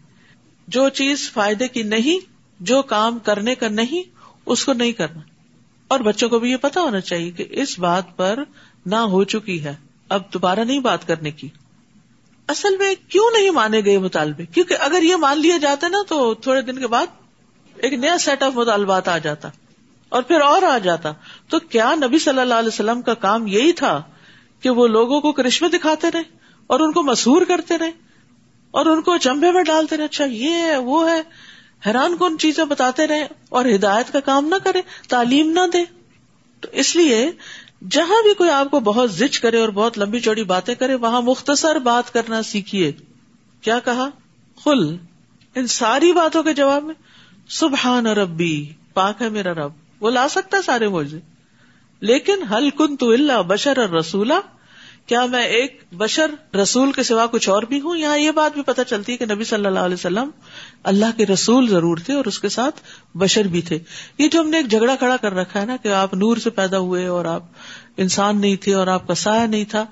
جو 0.68 0.88
چیز 0.88 1.32
فائدے 1.32 1.68
کی 1.68 1.82
نہیں، 1.82 2.18
جو 2.60 2.82
کام 2.82 3.18
کرنے 3.18 3.54
کا 3.54 3.68
نہیں، 3.68 4.02
اس 4.46 4.64
کو 4.64 4.72
نہیں 4.72 4.92
کرنا۔ 4.92 5.20
اور 5.92 6.00
بچوں 6.00 6.28
کو 6.28 6.38
بھی 6.38 6.50
یہ 6.50 6.56
پتا 6.56 6.80
ہونا 6.80 7.00
چاہیے 7.00 7.30
کہ 7.30 7.44
اس 7.50 7.78
بات 7.78 8.16
پر 8.16 8.38
نہ 8.86 8.96
ہو 8.96 9.24
چکی 9.24 9.64
ہے۔ 9.64 9.74
اب 10.08 10.32
دوبارہ 10.32 10.60
نہیں 10.60 10.80
بات 10.80 11.06
کرنے 11.06 11.30
کی۔ 11.30 11.48
اصل 12.48 12.76
میں 12.76 12.94
کیوں 13.08 13.30
نہیں 13.38 13.50
مانے 13.50 13.80
گئے 13.84 13.98
مطالبے؟ 13.98 14.46
کیونکہ 14.46 14.76
اگر 14.80 15.02
یہ 15.02 15.16
مان 15.16 15.40
لیا 15.40 15.56
جاتا 15.56 15.88
نا 15.88 15.98
تو 16.08 16.34
تھوڑے 16.34 16.62
دن 16.62 16.78
کے 16.78 16.86
بعد 16.86 17.06
ایک 17.76 17.92
نیا 17.92 18.18
سیٹ 18.18 18.42
آف 18.42 18.54
مطالبات 18.54 19.08
آ 19.08 19.18
جاتا 19.18 19.48
اور 20.08 20.22
پھر 20.22 20.40
اور 20.40 20.62
آ 20.62 20.78
جاتا۔ 20.78 21.12
تو 21.48 21.58
کیا 21.58 21.94
نبی 21.94 22.18
صلی 22.18 22.40
اللہ 22.40 22.54
علیہ 22.54 22.68
وسلم 22.68 23.02
کا 23.02 23.14
کام 23.14 23.46
یہی 23.46 23.72
تھا 23.72 24.02
کہ 24.60 24.70
وہ 24.70 24.86
لوگوں 24.86 25.20
کو 25.20 25.32
کرشمے 25.32 25.68
دکھاتے 25.68 26.06
رہے 26.14 26.22
اور 26.66 26.80
ان 26.80 26.92
کو 26.92 27.02
مسور 27.02 27.42
کرتے 27.42 27.78
رہے 27.78 27.90
اور 28.70 28.86
ان 28.86 29.02
کو 29.02 29.16
چمبے 29.16 29.52
میں 29.52 29.62
ڈالتے 29.62 29.96
رہے؟ 29.96 30.04
اچھا 30.04 30.24
یہ 30.24 30.54
ہے، 30.54 30.76
وہ 30.76 31.10
ہے۔ 31.10 31.22
حیران 31.86 32.16
کون 32.16 32.38
چیزیں 32.38 32.64
بتاتے 32.64 33.06
رہے 33.06 33.26
اور 33.48 33.64
ہدایت 33.74 34.12
کا 34.12 34.20
کام 34.20 34.48
نہ 34.48 34.54
کرے 34.64 34.82
تعلیم 35.08 35.50
نہ 35.50 35.60
دے 35.72 35.84
تو 36.60 36.68
اس 36.72 36.96
لیے 36.96 37.30
جہاں 37.90 38.22
بھی 38.22 38.34
کوئی 38.34 38.50
آپ 38.50 38.70
کو 38.70 38.80
بہت 38.80 39.12
زچ 39.12 39.40
کرے 39.40 39.58
اور 39.58 39.68
بہت 39.68 39.98
لمبی 39.98 40.20
چوڑی 40.20 40.44
باتیں 40.44 40.74
کرے، 40.74 40.94
وہاں 40.94 41.22
مختصر 41.22 41.78
بات 41.78 42.12
کرنا 42.12 42.42
سیکھیے۔ 42.42 42.92
کیا 43.60 43.78
کہا؟ 43.78 44.08
خل 44.64 44.96
ان 45.54 45.66
ساری 45.66 46.12
باتوں 46.12 46.42
کے 46.42 46.54
جواب 46.54 46.82
میں، 46.84 46.94
سبحان 47.48 48.06
ربی، 48.06 48.68
پاک 48.94 49.22
ہے 49.22 49.28
میرا 49.28 49.54
رب۔ 49.54 49.72
وہ 50.00 50.10
لا 50.10 50.28
سکتا 50.28 50.62
سارے 50.62 50.88
موجے 50.88 51.18
لیکن 52.00 52.42
ہل 52.42 52.70
کن 52.70 52.96
تو 52.96 53.10
اللہ 53.10 53.42
بشر 53.42 53.78
اور 53.78 53.88
رسولہ 53.88 54.40
کیا 55.06 55.26
میں 55.26 55.44
ایک 55.44 55.84
بشر 55.92 56.56
رسول 56.56 56.92
کے 56.92 57.02
سوا 57.02 57.26
کچھ 57.26 57.48
اور 57.48 57.62
بھی 57.62 57.80
ہوں؟ 57.80 57.96
یہاں 57.96 58.18
یہ 58.18 58.30
بات 58.30 58.52
بھی 58.54 58.62
پتہ 58.62 58.80
چلتی 58.82 59.12
ہے 59.12 59.16
کہ 59.16 59.26
نبی 59.34 59.44
صلی 59.44 59.66
اللہ 59.66 59.78
علیہ 59.78 59.94
وسلم 59.94 60.30
اللہ 60.84 61.06
کے 61.16 61.26
رسول 61.26 61.68
ضرور 61.68 61.96
تھے 61.96 62.14
اور 62.14 62.24
اس 62.24 62.38
کے 62.38 62.48
ساتھ 62.48 62.80
بشر 63.14 63.42
بھی 63.42 63.62
تھے۔ 63.62 63.78
یہ 64.18 64.28
جو 64.28 64.40
ہم 64.40 64.48
نے 64.48 64.56
ایک 64.56 64.70
جھگڑا 64.70 64.96
کھڑا 64.96 65.16
کر 65.16 65.34
رکھا 65.34 65.60
ہے 65.60 65.66
نا 65.66 65.76
کہ 65.76 65.88
آپ 65.88 66.14
نور 66.14 66.36
سے 66.36 66.50
پیدا 66.50 66.78
ہوئے 66.78 67.06
اور 67.06 67.24
آپ 67.24 67.42
انسان 67.96 68.40
نہیں 68.40 68.56
تھے 68.56 68.74
اور 68.74 68.86
آپ 68.86 69.06
کا 69.06 69.14
سایہ 69.14 69.46
نہیں 69.46 69.64
تھا، 69.64 69.86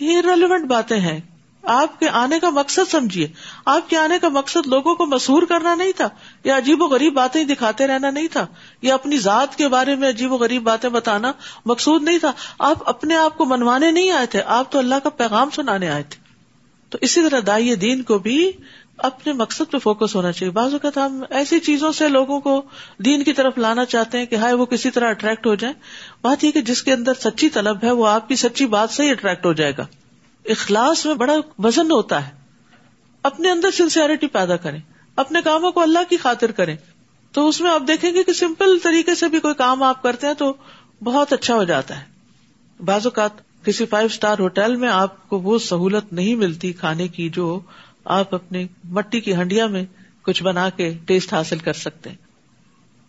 یہ 0.00 0.20
ریلیونٹ 0.20 0.66
باتیں 0.66 1.00
ہیں۔ 1.00 1.20
آپ 1.62 2.00
کے 2.00 2.08
آنے 2.08 2.38
کا 2.38 2.50
مقصد 2.50 2.90
سمجھیے۔ 2.90 3.28
آپ 3.66 3.90
کے 3.90 3.96
آنے 3.96 4.18
کا 4.18 4.28
مقصد 4.28 4.66
لوگوں 4.66 4.94
کو 4.94 5.06
مسور 5.06 5.42
کرنا 5.42 5.74
نہیں 5.74 5.92
تھا 5.96 6.08
یا 6.44 6.56
عجیب 6.56 6.82
و 6.82 6.86
غریب 6.86 7.14
باتیں 7.14 7.44
دکھاتے 7.44 7.86
رہنا 7.86 8.10
نہیں 8.10 8.28
تھا۔ 8.32 8.46
یا 8.82 8.94
اپنی 8.94 9.18
ذات 9.18 9.56
کے 9.56 9.68
بارے 9.68 9.94
میں 9.94 10.08
عجیب 10.08 10.32
و 10.32 10.36
غریب 10.36 10.62
باتیں 10.62 10.90
بتانا 10.90 11.32
مقصود 11.66 12.02
نہیں 12.02 12.18
تھا۔ 12.18 12.32
آپ 12.58 12.88
اپنے 12.88 13.16
آپ 13.16 13.38
کو 13.38 13.44
منوانے 13.44 13.90
نہیں 13.90 14.10
آئے 14.10 14.26
تھے، 14.26 14.42
آپ 14.46 14.72
تو 14.72 14.78
اللہ 14.78 14.94
کا 15.02 15.10
پیغام 15.10 15.50
سنانے 15.50 15.88
آئے 15.88 16.02
تھے۔ 16.02 16.28
تو 16.90 16.98
اسی 17.00 17.22
طرح 17.28 17.40
دائی 17.46 17.74
دین 17.74 18.02
کو 18.02 18.18
بھی 18.18 18.52
اپنے 18.98 19.32
مقصد 19.32 19.70
پہ 19.70 19.78
فوکس 19.78 20.16
ہونا 20.16 20.32
چاہیے۔ 20.32 20.50
بعض 20.50 20.72
اوقات 20.72 20.98
ہم 20.98 21.24
ایسی 21.30 21.60
چیزوں 21.60 21.92
سے 21.92 22.08
لوگوں 22.08 22.40
کو 22.40 22.62
دین 23.04 23.24
کی 23.24 23.32
طرف 23.32 23.58
لانا 23.58 23.84
چاہتے 23.84 24.18
ہیں 24.18 24.26
کہ 24.26 24.34
ہائے 24.34 24.54
وہ 24.54 24.66
کسی 24.66 24.90
طرح 24.90 25.10
اٹریکٹ 25.10 25.46
ہو 25.46 25.54
جائے 25.54 25.74
بات 26.22 26.44
یہ 26.44 26.50
کہ 26.50 26.60
جس 26.60 26.82
کے 26.82 26.92
اندر 26.92 27.12
سچی 27.14 27.48
طلب 27.48 27.76
ہے، 27.82 27.90
وہ 27.90 28.08
آپ 28.08 28.28
کی 28.28 28.36
سچی 28.36 28.66
بات 28.66 28.90
سے 28.90 29.04
ہی 29.04 29.10
اٹریکٹ 29.10 29.46
ہو 29.46 29.52
جائے 29.52 29.72
گا۔ 29.78 29.86
اخلاص 30.44 31.06
میں 31.06 31.14
بڑا 31.14 31.34
وزن 31.58 31.90
ہوتا 31.90 32.28
ہے۔ 32.28 32.32
اپنے 33.22 33.50
اندر 33.50 33.70
سنسیئرٹی 33.70 34.26
پیدا 34.26 34.56
کریں۔ 34.56 34.80
اپنے 35.16 35.42
کاموں 35.44 35.72
کو 35.72 35.80
اللہ 35.80 35.98
کی 36.08 36.16
خاطر 36.16 36.50
کریں۔ 36.50 36.76
تو 37.32 37.48
اس 37.48 37.60
میں 37.60 37.70
آپ 37.70 37.82
دیکھیں 37.88 38.14
گے 38.14 38.22
کہ 38.22 38.32
سمپل 38.32 38.78
طریقے 38.82 39.14
سے 39.14 39.28
بھی 39.28 39.40
کوئی 39.40 39.54
کام 39.54 39.82
آپ 39.82 40.02
کرتے 40.02 40.26
ہیں 40.26 40.34
تو 40.34 40.54
بہت 41.04 41.32
اچھا 41.32 41.54
ہو 41.54 41.64
جاتا 41.64 42.00
ہے۔ 42.00 42.04
بعض 42.84 43.06
اوقات 43.06 43.64
کسی 43.64 43.86
فائیو 43.86 44.06
اسٹار 44.06 44.38
ہوٹل 44.38 44.76
میں 44.76 44.88
آپ 44.88 45.28
کو 45.28 45.38
وہ 45.38 45.58
سہولت 45.58 46.12
نہیں 46.12 46.34
ملتی 46.34 46.72
کھانے 46.72 47.08
کی 47.08 47.28
جو 47.28 47.60
آپ 48.08 48.34
اپنے 48.34 48.66
مٹی 48.84 49.20
کی 49.20 49.34
ہنڈیا 49.34 49.66
میں 49.66 49.84
کچھ 50.22 50.42
بنا 50.42 50.68
کے 50.68 50.98
ٹیسٹ 51.06 51.32
حاصل 51.32 51.58
کر 51.58 51.72
سکتے 51.72 52.10
ہیں۔ 52.10 52.16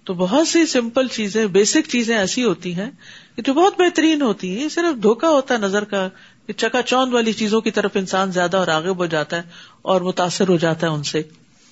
تو 0.03 0.13
بہت 0.13 0.47
سی 0.47 0.65
سمپل 0.65 1.07
چیزیں، 1.07 1.45
بیسک 1.45 1.89
چیزیں 1.89 2.17
ایسی 2.17 2.43
ہوتی 2.43 2.75
ہیں 2.75 2.91
جو 3.38 3.53
بہت 3.53 3.81
بہترین 3.81 4.21
ہوتی 4.21 4.59
ہیں۔ 4.59 4.69
صرف 4.69 5.03
دھوکا 5.03 5.29
ہوتا 5.29 5.53
ہے 5.53 5.59
نظر 5.59 5.83
کا 5.83 6.09
کہ 6.47 6.53
چکا 6.53 6.81
چوند 6.81 7.13
والی 7.13 7.33
چیزوں 7.33 7.62
کی 7.62 7.71
طرف 7.71 7.91
انسان 7.93 8.31
زیادہ 8.31 8.57
اور 8.57 8.67
آگے 8.67 8.93
بڑھ 8.93 9.09
جاتا 9.09 9.38
ہے 9.38 9.41
اور 9.81 10.01
متاثر 10.01 10.47
ہو 10.47 10.57
جاتا 10.57 10.88
ہے 10.88 10.91
ان 10.91 11.03
سے۔ 11.03 11.21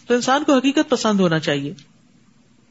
تو 0.08 0.14
انسان 0.14 0.44
کو 0.44 0.58
حقیقت 0.58 0.90
پسند 0.90 1.20
ہونا 1.20 1.40
چاہیے۔ 1.40 1.74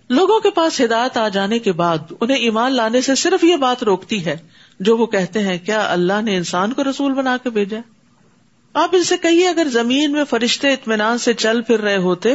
لوگوں 0.09 0.41
کے 0.41 0.51
پاس 0.51 0.81
ہدایت 0.81 1.17
آ 1.17 1.29
جانے 1.29 1.59
کے 1.59 1.73
بعد 1.73 1.99
انہیں 2.21 2.39
ایمان 2.39 2.75
لانے 2.75 3.01
سے 3.01 3.15
صرف 3.15 3.45
یہ 3.45 3.57
بات 3.57 3.83
روکتی 3.83 4.25
ہے 4.25 4.37
جو 4.81 4.97
وہ 4.97 5.07
کہتے 5.07 5.43
ہیں، 5.43 5.59
کیا 5.59 5.93
اللہ 5.93 6.23
نے 6.23 6.37
انسان 6.37 6.73
کو 6.73 6.85
رسول 6.85 7.13
بنا 7.13 7.37
کے 7.37 7.51
بھیجا؟ 7.51 7.79
آپ 8.77 8.91
ان 8.93 9.05
سے 9.05 9.17
کہیے، 9.17 9.49
اگر 9.49 9.67
زمین 9.73 10.13
میں 10.13 10.25
فرشتے 10.25 10.73
اطمینان 10.73 11.19
سے 11.19 11.35
چل 11.35 11.63
پھر 11.63 11.81
رہے 11.81 11.97
ہوتے، 11.97 12.35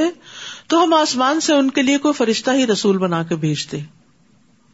تو 0.67 0.84
ہم 0.84 0.93
آسمان 0.93 1.39
سے 1.39 1.54
ان 1.54 1.71
کے 1.71 1.82
لیے 1.82 1.97
کوئی 1.97 2.13
فرشتہ 2.13 2.51
ہی 2.51 2.67
رسول 2.67 2.97
بنا 2.97 3.23
کے 3.23 3.36
بھیجتے۔ 3.36 3.80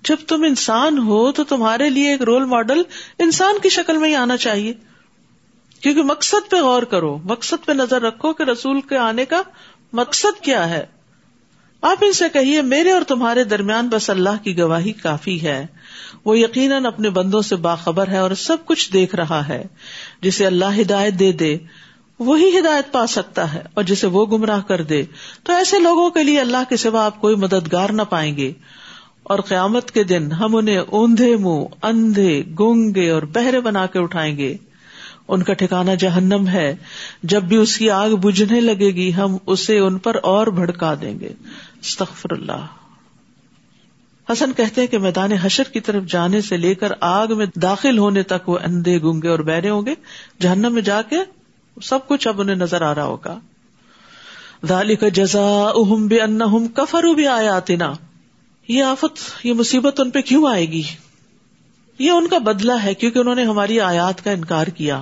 جب 0.04 0.16
تم 0.28 0.44
انسان 0.44 0.98
ہو، 0.98 1.32
تو 1.32 1.44
تمہارے 1.44 1.90
لیے 1.90 2.12
ایک 2.12 2.22
رول 2.22 2.46
ماڈل 2.46 2.82
انسان 3.20 3.56
کی 3.64 3.70
شکل 3.70 3.98
میں 3.98 4.10
ہی 4.10 4.16
آنا 4.16 4.38
چاہیے۔ 4.38 4.74
کیونکہ 5.82 6.04
مقصد 6.04 6.52
پہ 6.52 6.56
غور 6.56 6.84
کرو، 6.84 7.18
مقصد 7.24 7.66
پہ 7.66 7.72
نظر 7.72 8.02
رکھو 8.02 8.34
کہ 8.34 8.44
رسول 8.44 8.82
کے 8.82 8.98
آنے 8.98 9.26
کا 9.26 9.42
مقصد 9.94 10.44
کیا 10.44 10.70
ہے۔ 10.70 10.86
آپ 11.82 11.98
ان 12.02 12.14
سے 12.14 12.26
کہیے، 12.34 12.62
میرے 12.62 12.92
اور 12.92 13.02
تمہارے 13.02 13.44
درمیان 13.44 13.88
بس 13.88 14.10
اللہ 14.10 14.44
کی 14.44 14.58
گواہی 14.58 14.92
کافی 14.92 15.42
ہے۔ 15.42 15.66
وہ 16.26 16.40
یقیناً 16.40 16.86
اپنے 16.86 17.10
بندوں 17.10 17.42
سے 17.42 17.56
باخبر 17.56 18.08
ہے 18.08 18.18
اور 18.18 18.32
سب 18.32 18.58
کچھ 18.66 18.94
دیکھ 18.94 19.16
رہا 19.16 19.48
ہے۔ 19.48 19.64
جسے 20.22 20.46
اللہ 20.46 20.82
ہدایت 20.82 21.14
دے 21.20 21.32
دے، 21.32 21.58
وہی 22.20 22.60
ہدایت 22.60 22.92
پا 22.92 23.08
سکتا 23.08 23.54
ہے 23.54 23.62
اور 23.74 23.84
جسے 23.84 24.08
وہ 24.08 24.26
گمراہ 24.26 24.62
کر 24.62 24.82
دے۔ 24.82 25.04
تو 25.44 25.54
ایسے 25.54 25.80
لوگوں 25.80 26.10
کے 26.10 26.24
لیے 26.24 26.40
اللہ 26.40 26.58
کے 26.70 26.78
سوا 26.78 27.06
آپ 27.06 27.22
کوئی 27.22 27.36
مددگار 27.36 27.90
نہ 27.90 28.02
پائیں 28.02 28.38
گے۔ 28.38 28.54
اور 29.24 29.40
قیامت 29.40 29.92
کے 29.92 30.04
دن 30.04 30.32
ہم 30.32 30.56
انہیں 30.56 30.78
اوندے 30.78 31.36
منہ، 31.36 31.64
اندھے، 31.84 32.44
گونگے 32.60 33.10
اور 33.10 33.22
بہرے 33.22 33.60
بنا 33.60 33.86
کے 33.86 34.00
اٹھائیں 34.00 34.38
گے۔ 34.38 34.58
ان 35.28 35.44
کا 35.44 35.54
ٹھکانا 35.54 35.94
جہنم 35.94 36.48
ہے۔ 36.48 36.76
جب 37.24 37.44
بھی 37.44 37.58
اس 37.58 37.78
کی 37.78 37.90
آگ 37.90 38.10
بجھنے 38.10 38.62
لگے 38.62 38.92
گی، 38.92 39.14
ہم 39.14 39.38
اسے 39.46 39.80
ان 39.80 39.98
پر 39.98 40.18
اور 40.24 40.48
بھڑکا 40.48 40.94
دیں 41.02 41.20
گے۔ 41.20 41.30
استغفر 41.82 42.32
اللہ۔ 42.32 42.77
حسن 44.32 44.54
کہتے 44.54 44.82
ہیں 44.82 44.88
کہ 44.88 44.98
میدان 44.98 45.32
حشر 45.32 45.64
کی 45.64 45.80
طرف 45.80 46.04
جانے 46.04 46.42
سے 46.42 46.58
لے 46.58 46.76
کر 46.76 46.92
آگ 47.00 47.28
میں 47.38 47.46
داخل 47.56 47.98
ہونے 47.98 48.24
تک 48.24 48.50
وہ 48.50 48.58
اندھے 48.66 49.02
گونگے 49.02 49.28
اور 49.28 49.40
بہرے 49.40 49.70
ہوں 49.70 49.86
گے۔ 49.86 49.94
جہنم 50.42 50.74
میں 50.74 50.82
جا 50.82 51.02
کے 51.02 51.16
سب 51.82 52.08
کچھ 52.08 52.28
اب 52.28 52.42
انہیں 52.42 52.56
نظر 52.56 52.82
آ 52.82 52.96
رہا 52.96 53.04
ہوگا۔ 53.04 53.40
دالی 54.70 54.96
کا 54.96 55.08
جزا 55.08 55.72
اہم 55.76 56.08
بے 56.08 56.22
ان 56.22 56.68
کفرو 56.68 57.14
بھی 57.14 57.28
آیا 57.28 57.60
یہ 58.68 58.84
آفت، 58.84 59.46
یہ 59.46 59.54
مصیبت 59.54 60.00
ان 60.00 60.10
پہ 60.10 60.22
کیوں 60.22 60.52
آئے 60.52 60.66
گی؟ 60.66 60.84
یہ 62.00 62.12
ان 62.12 62.28
کا 62.28 62.38
بدلہ 62.38 62.74
ہے 62.84 62.94
کیونکہ 62.94 63.20
انہوں 63.20 63.36
نے 63.36 63.44
ہماری 63.44 63.80
آیات 63.80 64.24
کا 64.24 64.32
انکار 64.32 64.68
کیا۔ 64.68 65.02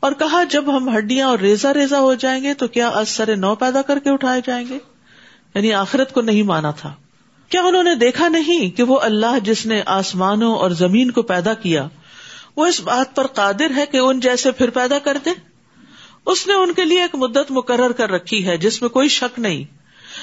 اور 0.00 0.12
کہا، 0.12 0.44
جب 0.44 0.76
ہم 0.76 0.96
ہڈیاں 0.96 1.28
اور 1.28 1.38
ریزا 1.38 1.74
ریزا 1.74 2.00
ہو 2.00 2.14
جائیں 2.14 2.42
گے 2.42 2.54
تو 2.54 2.68
کیا 2.68 2.88
اثر 2.88 3.36
نو 3.36 3.54
پیدا 3.54 3.82
کر 3.82 3.98
کے 3.98 4.10
اٹھائے 4.10 4.40
جائیں 4.46 4.68
گے؟ 4.68 4.78
یعنی 5.54 5.72
آخرت 5.72 6.12
کو 6.12 6.20
نہیں 6.20 6.42
مانا 6.42 6.70
تھا۔ 6.70 6.94
کیا 7.52 7.62
انہوں 7.62 7.82
نے 7.82 7.94
دیکھا 7.94 8.28
نہیں 8.28 8.76
کہ 8.76 8.82
وہ 8.82 9.00
اللہ 9.00 9.38
جس 9.42 9.66
نے 9.66 9.82
آسمانوں 9.86 10.54
اور 10.54 10.70
زمین 10.70 11.10
کو 11.10 11.22
پیدا 11.22 11.54
کیا، 11.54 11.88
وہ 12.56 12.66
اس 12.66 12.80
بات 12.80 13.16
پر 13.16 13.26
قادر 13.26 13.76
ہے 13.76 13.86
کہ 13.86 13.96
ان 13.96 14.20
جیسے 14.20 14.50
پھر 14.50 14.70
پیدا 14.70 14.98
کر 14.98 15.16
دے؟ 15.24 15.30
اس 16.26 16.46
نے 16.46 16.54
ان 16.54 16.72
کے 16.72 16.84
لیے 16.84 17.00
ایک 17.00 17.14
مدت 17.14 17.50
مقرر 17.50 17.92
کر 17.92 18.10
رکھی 18.10 18.46
ہے 18.46 18.58
جس 18.58 18.82
میں 18.82 18.90
کوئی 18.90 19.08
شک 19.08 19.38
نہیں۔ 19.38 19.64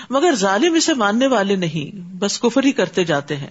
مگر 0.10 0.36
ظالم 0.36 0.74
اسے 0.74 0.94
ماننے 0.94 1.28
والے 1.28 1.56
نہیں، 1.56 1.98
بس 1.98 2.39
کفر 2.39 2.63
ہی 2.63 2.72
کرتے 2.72 3.04
جاتے 3.04 3.36
ہیں۔ 3.36 3.50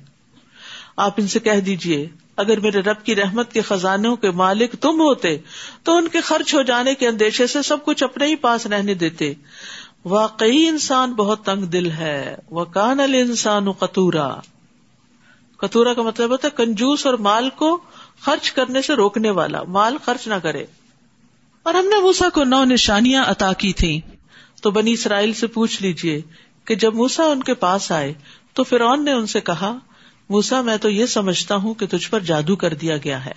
آپ 0.96 1.14
ان 1.16 1.28
سے 1.28 1.38
کہہ 1.38 1.60
دیجیے 1.60 2.08
اگر 2.36 2.60
میرے 2.60 2.80
رب 2.80 3.04
کی 3.04 3.16
رحمت 3.16 3.52
کے 3.52 3.60
خزانوں 3.60 4.16
کے 4.16 4.30
مالک 4.30 4.72
تم 4.72 5.00
ہوتے، 5.00 5.38
تو 5.82 5.96
ان 5.96 6.08
کے 6.08 6.20
خرچ 6.20 6.54
ہو 6.54 6.62
جانے 6.62 6.94
کے 6.94 7.08
اندیشے 7.08 7.46
سے 7.46 7.62
سب 7.62 7.84
کچھ 7.84 8.04
اپنے 8.04 8.26
ہی 8.26 8.36
پاس 8.36 8.66
رہنے 8.66 8.94
دیتے۔ 8.94 9.34
واقعی 10.08 10.66
انسان 10.66 11.12
بہت 11.12 11.44
تنگ 11.44 11.64
دل 11.64 11.90
ہے۔ 11.90 12.36
وہ 12.50 12.64
کان 12.64 13.00
ال 13.00 13.14
انسان 13.14 13.72
قطورا 13.72 14.36
کتورا 15.56 15.94
کا 15.94 16.02
مطلب 16.02 16.30
ہوتا 16.30 16.48
ہے 16.48 16.64
کنجوس 16.64 17.06
اور 17.06 17.14
مال 17.14 17.50
کو 17.50 17.80
خرچ 18.20 18.52
کرنے 18.52 18.82
سے 18.82 18.94
روکنے 18.94 19.30
والا۔ 19.30 19.62
مال 19.62 19.96
خرچ 20.04 20.28
نہ 20.28 20.34
کرے۔ 20.34 20.64
اور 21.62 21.74
ہم 21.74 21.84
نے 21.84 22.00
موسا 22.02 22.28
کو 22.28 22.44
نو 22.44 22.64
نشانیاں 22.64 23.24
عطا 23.24 23.52
کی 23.52 23.72
تھی 23.72 24.00
تو 24.62 24.70
بنی 24.70 24.92
اسرائیل 24.92 25.32
سے 25.32 25.46
پوچھ 25.46 25.82
لیجیے 25.82 26.22
کہ 26.64 26.74
جب 26.74 26.94
موسا 26.94 27.24
ان 27.24 27.42
کے 27.42 27.54
پاس 27.54 27.92
آئے 27.92 28.14
تو 28.52 28.64
فرعون 28.64 29.04
نے 29.04 29.12
ان 29.12 29.26
سے 29.26 29.40
کہا، 29.40 29.78
موسا، 30.28 30.60
میں 30.60 30.76
تو 30.76 30.90
یہ 30.90 31.06
سمجھتا 31.06 31.54
ہوں 31.54 31.74
کہ 31.74 31.86
تجھ 31.90 32.10
پر 32.10 32.20
جادو 32.20 32.56
کر 32.56 32.74
دیا 32.74 32.96
گیا 32.96 33.24
ہے۔ 33.24 33.32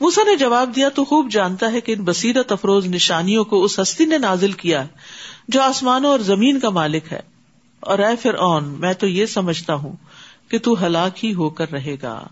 موسا 0.00 0.22
نے 0.22 0.36
جواب 0.36 0.76
دیا، 0.76 0.88
تو 0.88 1.04
خوب 1.04 1.30
جانتا 1.30 1.72
ہے 1.72 1.80
کہ 1.80 1.92
ان 1.92 2.04
بصیرت 2.04 2.52
افروز 2.52 2.86
نشانیوں 2.86 3.44
کو 3.44 3.64
اس 3.64 3.80
ہستی 3.80 4.04
نے 4.04 4.18
نازل 4.18 4.52
کیا۔ 4.52 4.86
جو 5.48 5.62
آسمانوں 5.62 6.10
اور 6.10 6.18
زمین 6.18 6.60
کا 6.60 6.70
مالک 6.70 7.12
ہے۔ 7.12 7.20
اور 7.80 7.98
اے 7.98 8.16
فرعون، 8.16 8.64
میں 8.64 8.92
تو 8.92 9.06
یہ 9.06 9.26
سمجھتا 9.26 9.74
ہوں 9.74 9.92
کہ 10.48 10.58
تو 10.58 10.86
ہلاک 10.86 11.24
ہی 11.24 11.34
ہو 11.34 11.50
کر 11.50 11.72
رہے 11.72 11.96
گا۔ 12.02 12.26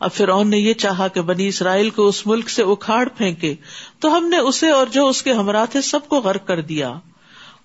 اب 0.00 0.12
فرعون 0.12 0.50
نے 0.50 0.58
یہ 0.58 0.74
چاہا 0.74 1.08
کہ 1.08 1.20
بنی 1.20 1.48
اسرائیل 1.48 1.90
کو 1.90 2.08
اس 2.08 2.26
ملک 2.26 2.50
سے 2.50 2.62
اکھاڑ 2.62 3.08
پھینکے۔ 3.08 3.54
تو 4.00 4.16
ہم 4.16 4.28
نے 4.28 4.36
اسے 4.36 4.70
اور 4.70 4.86
جو 4.86 5.06
اس 5.06 5.22
کے 5.22 5.32
ہمراہ 5.32 5.64
تھے 5.70 5.80
سب 5.80 6.08
کو 6.08 6.20
غرق 6.20 6.46
کر 6.46 6.60
دیا۔ 6.60 6.94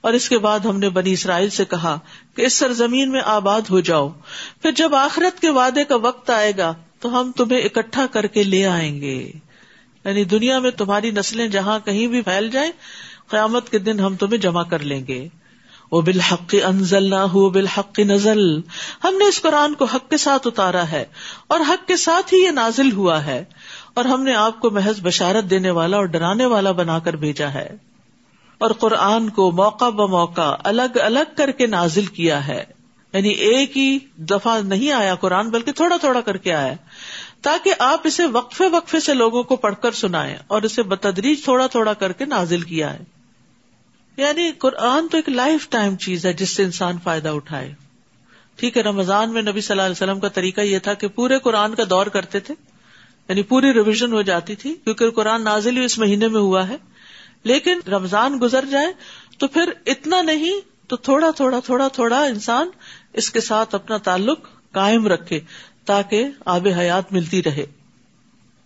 اور 0.01 0.13
اس 0.13 0.29
کے 0.29 0.37
بعد 0.37 0.59
ہم 0.59 0.79
نے 0.79 0.89
بنی 0.89 1.11
اسرائیل 1.11 1.49
سے 1.49 1.65
کہا 1.65 1.99
کہ 2.35 2.41
اس 2.41 2.53
سرزمین 2.53 3.11
میں 3.11 3.21
آباد 3.25 3.61
ہو 3.69 3.79
جاؤ۔ 3.79 4.09
پھر 4.61 4.71
جب 4.71 4.95
آخرت 4.95 5.39
کے 5.39 5.49
وعدے 5.49 5.83
کا 5.83 5.95
وقت 5.95 6.29
آئے 6.29 6.53
گا 6.57 6.73
تو 6.99 7.21
ہم 7.21 7.31
تمہیں 7.31 7.61
اکٹھا 7.61 8.05
کر 8.05 8.27
کے 8.27 8.43
لے 8.43 8.67
آئیں 8.67 9.01
گے۔ 9.01 9.31
یعنی 10.05 10.23
دنیا 10.23 10.59
میں 10.59 10.71
تمہاری 10.71 11.11
نسلیں 11.11 11.47
جہاں 11.47 11.79
کہیں 11.85 12.07
بھی 12.07 12.21
پھیل 12.21 12.49
جائیں 12.49 12.71
قیامت 13.31 13.69
کے 13.69 13.77
دن 13.77 13.99
ہم 13.99 14.15
تمہیں 14.15 14.37
جمع 14.37 14.63
کر 14.63 14.79
لیں 14.79 15.07
گے۔ 15.07 15.27
وہ 15.91 16.01
بالحق 16.01 16.55
انزل 16.63 17.09
نہ 17.09 17.15
ہو 17.15 17.49
بالحق 17.49 17.99
نزل۔ 17.99 18.59
ہم 19.03 19.17
نے 19.17 19.25
اس 19.27 19.41
قرآن 19.41 19.73
کو 19.73 19.85
حق 19.85 20.09
کے 20.09 20.17
ساتھ 20.17 20.47
اتارا 20.47 20.91
ہے 20.91 21.05
اور 21.47 21.59
حق 21.59 21.87
کے 21.87 21.95
ساتھ 21.95 22.33
ہی 22.33 22.39
یہ 22.39 22.49
نازل 22.49 22.91
ہوا 22.91 23.25
ہے 23.25 23.43
اور 23.93 24.05
ہم 24.05 24.23
نے 24.23 24.33
آپ 24.33 24.59
کو 24.59 24.69
محض 24.69 25.01
بشارت 25.01 25.49
دینے 25.49 25.69
والا 25.69 25.97
اور 25.97 26.05
ڈرانے 26.05 26.45
والا 26.45 26.71
بنا 26.71 26.99
کر 26.99 27.15
بھیجا 27.15 27.53
ہے۔ 27.53 27.75
اور 28.57 28.71
قرآن 28.71 29.29
کو 29.29 29.51
موقع 29.51 29.89
ب 29.89 30.09
موقع 30.09 30.55
الگ 30.63 30.97
الگ 31.01 31.33
کر 31.37 31.51
کے 31.51 31.67
نازل 31.67 32.05
کیا 32.05 32.47
ہے۔ 32.47 32.63
یعنی 33.13 33.29
ایک 33.29 33.77
ہی 33.77 33.99
دفعہ 34.17 34.61
نہیں 34.61 34.91
آیا 34.91 35.15
قرآن، 35.15 35.49
بلکہ 35.49 35.71
تھوڑا 35.71 35.97
تھوڑا 35.97 36.21
کر 36.21 36.37
کے 36.37 36.53
آیا۔ 36.53 36.73
تاکہ 37.41 37.73
آپ 37.79 38.01
اسے 38.03 38.25
وقفے 38.25 38.67
وقفے 38.67 38.99
سے 38.99 39.13
لوگوں 39.13 39.43
کو 39.43 39.55
پڑھ 39.55 39.75
کر 39.81 39.91
سنائے 39.91 40.37
اور 40.47 40.61
اسے 40.61 40.83
بتدریج 40.83 41.43
تھوڑا 41.43 41.67
تھوڑا 41.67 41.93
کر 41.93 42.11
کے 42.11 42.25
نازل 42.25 42.61
کیا 42.61 42.93
ہے۔ 42.93 43.20
یعنی 44.21 44.51
قرآن 44.51 45.07
تو 45.07 45.17
ایک 45.17 45.29
لائف 45.29 45.69
ٹائم 45.69 45.95
چیز 45.95 46.25
ہے 46.25 46.33
جس 46.33 46.49
سے 46.49 46.63
انسان 46.63 46.97
فائدہ 47.03 47.29
اٹھائے۔ 47.29 47.73
ٹھیک 48.55 48.77
ہے، 48.77 48.81
رمضان 48.81 49.33
میں 49.33 49.41
نبی 49.41 49.61
صلی 49.61 49.73
اللہ 49.73 49.81
علیہ 49.81 50.03
وسلم 50.03 50.19
کا 50.19 50.27
طریقہ 50.27 50.61
یہ 50.61 50.79
تھا 50.79 50.93
کہ 50.93 51.07
پورے 51.07 51.39
قرآن 51.39 51.75
کا 51.75 51.83
دور 51.89 52.05
کرتے 52.05 52.39
تھے 52.39 52.53
یعنی 53.29 53.43
پوری 53.43 53.73
ریویژن 53.73 54.13
ہو 54.13 54.21
جاتی 54.21 54.55
تھی، 54.55 54.75
کیونکہ 54.83 55.09
قرآن 55.09 55.43
نازل 55.43 55.77
ہی 55.77 55.85
اس 55.85 55.99
مہینے 55.99 56.27
میں 56.27 56.41
ہوا 56.41 56.67
ہے۔ 56.67 56.77
لیکن 57.43 57.79
رمضان 57.87 58.39
گزر 58.41 58.65
جائے 58.65 58.93
تو 59.37 59.47
پھر 59.47 59.69
اتنا 59.85 60.21
نہیں 60.21 60.61
تو 60.87 60.95
تھوڑا 60.95 61.31
تھوڑا 61.31 61.59
تھوڑا 61.59 61.87
تھوڑا 61.87 62.23
انسان 62.23 62.69
اس 63.13 63.29
کے 63.29 63.41
ساتھ 63.41 63.75
اپنا 63.75 63.97
تعلق 63.97 64.39
کائم 64.71 65.07
رکھے 65.07 65.39
تاکہ 65.85 66.27
آب 66.45 66.67
حیات 66.77 67.13
ملتی 67.13 67.43
رہے۔ 67.43 67.65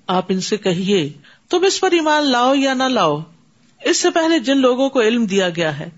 آپ 0.07 0.25
ان 0.29 0.41
سے 0.41 0.57
کہیے، 0.57 1.13
تم 1.49 1.63
اس 1.63 1.81
پر 1.81 1.91
ایمان 1.91 2.23
لاؤ 2.23 2.55
یا 2.55 2.73
نہ 2.73 2.83
لاؤ؟ 2.83 3.21
اس 3.85 3.97
سے 3.97 4.09
پہلے 4.09 4.39
جن 4.39 4.57
لوگوں 4.57 4.89
کو 4.89 5.01
علم 5.01 5.25
دیا 5.25 5.49
گیا 5.49 5.79
ہے، 5.79 5.89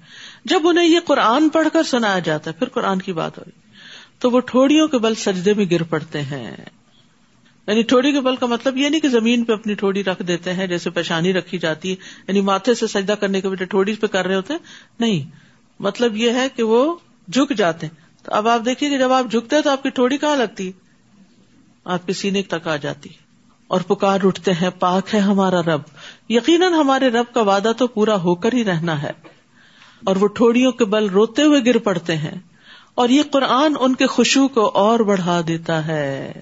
جب 0.45 0.67
انہیں 0.67 0.87
یہ 0.87 0.99
قرآن 0.99 1.49
پڑھ 1.49 1.67
کر 1.73 1.83
سنایا 1.83 2.19
جاتا 2.19 2.51
ہے، 2.51 2.59
پھر 2.59 2.69
قرآن 2.69 2.99
کی 2.99 3.13
بات 3.13 3.37
ہوئی۔ 3.37 3.59
تو 4.19 4.29
وہ 4.29 4.39
ٹھوڑیوں 4.39 4.87
کے 4.87 4.97
بل 4.97 5.15
سجدے 5.15 5.53
میں 5.53 5.65
گر 5.71 5.83
پڑتے 5.83 6.21
ہیں۔ 6.21 6.55
یعنی 7.67 7.81
ٹھوڑی 7.81 8.11
کے 8.11 8.21
بل 8.21 8.35
کا 8.35 8.45
مطلب 8.45 8.77
یہ 8.77 8.89
نہیں 8.89 9.01
کہ 9.01 9.07
زمین 9.07 9.43
پہ 9.43 9.53
اپنی 9.53 9.73
ٹھوڑی 9.73 10.03
رکھ 10.03 10.21
دیتے 10.23 10.53
ہیں، 10.53 10.67
جیسے 10.67 10.89
پیشانی 10.89 11.33
رکھی 11.33 11.57
جاتی 11.57 11.89
ہے 11.89 11.95
یعنی 12.27 12.41
ماتھے 12.41 12.73
سے 12.73 12.87
سجدہ 12.87 13.11
کرنے 13.11 13.41
کے 13.41 13.49
بجائے 13.49 13.65
ٹھوڑی 13.65 13.93
پہ 13.93 14.07
کر 14.07 14.27
رہے 14.27 14.35
ہوتے 14.35 14.53
نہیں 14.99 15.29
مطلب 15.79 16.17
یہ 16.17 16.31
ہے 16.31 16.47
کہ 16.55 16.63
وہ 16.63 16.95
جھک 17.31 17.53
جاتے 17.57 17.87
ہیں۔ 17.87 18.25
تو 18.25 18.33
اب 18.33 18.47
آپ 18.47 18.61
دیکھیے 18.65 18.89
کہ 18.89 18.97
جب 18.97 19.11
آپ 19.11 19.25
جھکتے 19.31 19.55
ہیں 19.55 19.63
تو 19.63 19.69
آپ 19.69 19.83
کی 19.83 19.89
ٹھوڑی 19.89 20.17
کہاں 20.17 20.35
لگتی؟ 20.35 20.71
آپ 21.83 22.07
کے 22.07 22.13
سینے 22.13 22.41
تک 22.41 22.67
آ 22.67 22.75
جاتی۔ 22.75 23.09
اور 23.67 23.81
پکار 23.81 24.19
اٹھتے 24.23 24.51
ہیں، 24.51 24.69
پاک 24.79 25.15
ہے 25.15 25.19
ہمارا 25.19 25.61
رب۔ 25.61 25.81
یقیناً 26.29 26.73
ہمارے 26.73 27.07
رب 27.07 27.33
کا 27.33 27.41
وعدہ 27.41 27.71
تو 27.77 27.87
پورا 27.87 28.15
ہو 28.15 28.35
کر 28.35 28.53
ہی 28.53 28.63
رہنا 28.63 29.01
ہے۔ 29.01 29.11
اور 30.05 30.15
وہ 30.15 30.27
ٹھوڑیوں 30.27 30.71
کے 30.71 30.85
بل 30.85 31.09
روتے 31.09 31.43
ہوئے 31.43 31.61
گر 31.65 31.77
پڑتے 31.77 32.17
ہیں۔ 32.17 32.39
اور 32.95 33.09
یہ 33.09 33.21
قرآن 33.31 33.73
ان 33.79 33.95
کے 33.95 34.07
خوشبو 34.07 34.47
کو 34.47 34.71
اور 34.73 34.99
بڑھا 34.99 35.41
دیتا 35.47 35.87
ہے۔ 35.87 36.33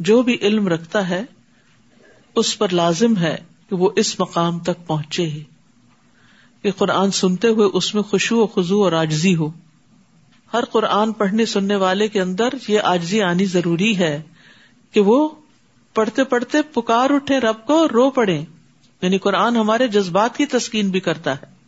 جو 0.00 0.22
بھی 0.22 0.36
علم 0.42 0.68
رکھتا 0.68 1.08
ہے، 1.08 1.22
اس 2.36 2.58
پر 2.58 2.68
لازم 2.68 3.16
ہے 3.16 3.36
کہ 3.68 3.76
وہ 3.76 3.90
اس 3.96 4.20
مقام 4.20 4.58
تک 4.58 4.86
پہنچے 4.86 5.24
ہی۔ 5.26 5.44
کہ 6.62 6.70
قرآن 6.70 7.10
سنتے 7.10 7.48
ہوئے 7.48 7.66
اس 7.66 7.94
میں 7.94 8.02
خوشبو 8.02 8.40
و 8.40 8.46
خزو 8.46 8.84
اور 8.84 8.92
آجزی 8.92 9.36
ہو۔ 9.36 9.50
ہر 10.54 10.64
قرآن 10.64 11.12
پڑھنے 11.12 11.46
سننے 11.46 11.76
والے 11.76 12.08
کے 12.08 12.20
اندر 12.20 12.48
یہ 12.68 12.80
آجزی 12.80 13.22
آنی 13.22 13.44
ضروری 13.44 13.98
ہے 13.98 14.22
کہ 14.92 15.00
وہ 15.00 15.28
پڑھتے 15.94 16.24
پڑھتے 16.24 16.62
پکار 16.62 17.10
اٹھے 17.10 17.38
رب 17.38 17.66
کو 17.66 17.88
رو 17.88 18.10
پڑے۔ 18.10 18.44
یعنی 19.02 19.18
قرآن 19.18 19.56
ہمارے 19.56 19.88
جذبات 19.88 20.36
کی 20.36 20.46
تسکین 20.46 20.90
بھی 20.90 21.00
کرتا 21.00 21.34
ہے۔ 21.34 21.60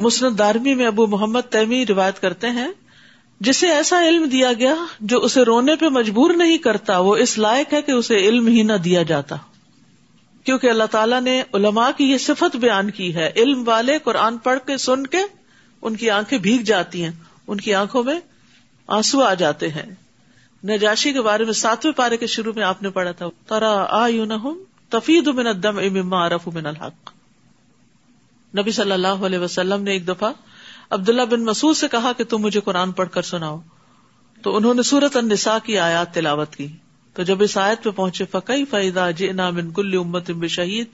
مسند 0.00 0.38
دارمی 0.38 0.74
میں 0.74 0.86
ابو 0.86 1.06
محمد 1.06 1.40
تیمی 1.50 1.86
روایت 1.86 2.20
کرتے 2.20 2.50
ہیں، 2.50 2.68
جسے 3.40 3.68
ایسا 3.68 4.08
علم 4.08 4.24
دیا 4.24 4.52
گیا 4.52 4.74
جو 5.00 5.18
اسے 5.18 5.42
رونے 5.42 5.76
پہ 5.76 5.86
مجبور 5.86 6.34
نہیں 6.34 6.58
کرتا، 6.58 6.98
وہ 6.98 7.16
اس 7.16 7.38
لائق 7.38 7.72
ہے 7.72 7.82
کہ 7.82 7.92
اسے 7.92 8.16
علم 8.16 8.46
ہی 8.46 8.62
نہ 8.62 8.72
دیا 8.72 9.02
جاتا۔ 9.02 9.36
کیونکہ 10.44 10.70
اللہ 10.70 10.84
تعالیٰ 10.84 11.20
نے 11.20 11.42
علماء 11.54 11.90
کی 11.96 12.04
یہ 12.10 12.18
صفت 12.18 12.56
بیان 12.56 12.90
کی 12.90 13.14
ہے، 13.14 13.32
علم 13.36 13.62
والے 13.66 13.98
قرآن 14.04 14.38
پڑھ 14.38 14.58
کے 14.66 14.76
سن 14.76 15.06
کے 15.06 15.18
ان 15.82 15.96
کی 15.96 16.10
آنکھیں 16.10 16.38
بھیگ 16.38 16.60
جاتی 16.60 17.04
ہیں، 17.04 17.12
ان 17.46 17.56
کی 17.56 17.74
آنکھوں 17.74 18.02
میں 18.02 18.20
آنسو 18.86 19.22
آ 19.22 19.34
جاتے 19.34 19.68
ہیں۔ 19.68 19.94
نجاشی 20.64 21.12
کے 21.12 21.22
بارے 21.22 21.44
میں 21.44 21.52
ساتویں 21.52 21.92
پارے 21.92 22.16
کے 22.16 22.26
شروع 22.26 22.52
میں 22.56 22.62
آپ 22.62 22.82
نے 22.82 22.90
پڑھا 22.90 23.10
تھا، 23.10 23.26
ترا 23.46 23.86
آ 23.88 24.08
تفید 24.88 25.28
من 25.28 25.46
الدم 25.46 25.78
اما 25.78 26.26
عرف 26.26 26.48
من 26.48 26.66
الحق۔ 26.66 27.10
نبی 28.58 28.70
صلی 28.70 28.92
اللہ 28.92 29.06
علیہ 29.06 29.38
وسلم 29.38 29.82
نے 29.82 29.90
ایک 29.90 30.08
دفعہ 30.08 30.32
عبداللہ 30.90 31.22
بن 31.22 31.44
مسعود 31.44 31.76
سے 31.76 31.88
کہا 31.88 32.12
کہ 32.12 32.24
تم 32.24 32.38
مجھے 32.38 32.60
قرآن 32.60 32.92
پڑھ 32.92 33.08
کر 33.08 33.22
سناؤ۔ 33.22 33.58
تو 34.42 34.56
انہوں 34.56 34.74
نے 34.74 34.82
سورت 34.82 35.16
النساء 35.16 35.58
کی 35.64 35.78
آیات 35.78 36.14
تلاوت 36.14 36.56
کی۔ 36.56 36.66
تو 37.14 37.22
جب 37.22 37.42
اس 37.42 37.56
آیت 37.56 37.84
پہ 37.84 37.90
پہنچے 37.90 38.24
فقی 38.24 38.64
فائدہ 38.64 39.10
جنا 39.16 39.50
من 39.50 39.70
کل 39.70 39.98
امت 39.98 40.30
شہید 40.48 40.86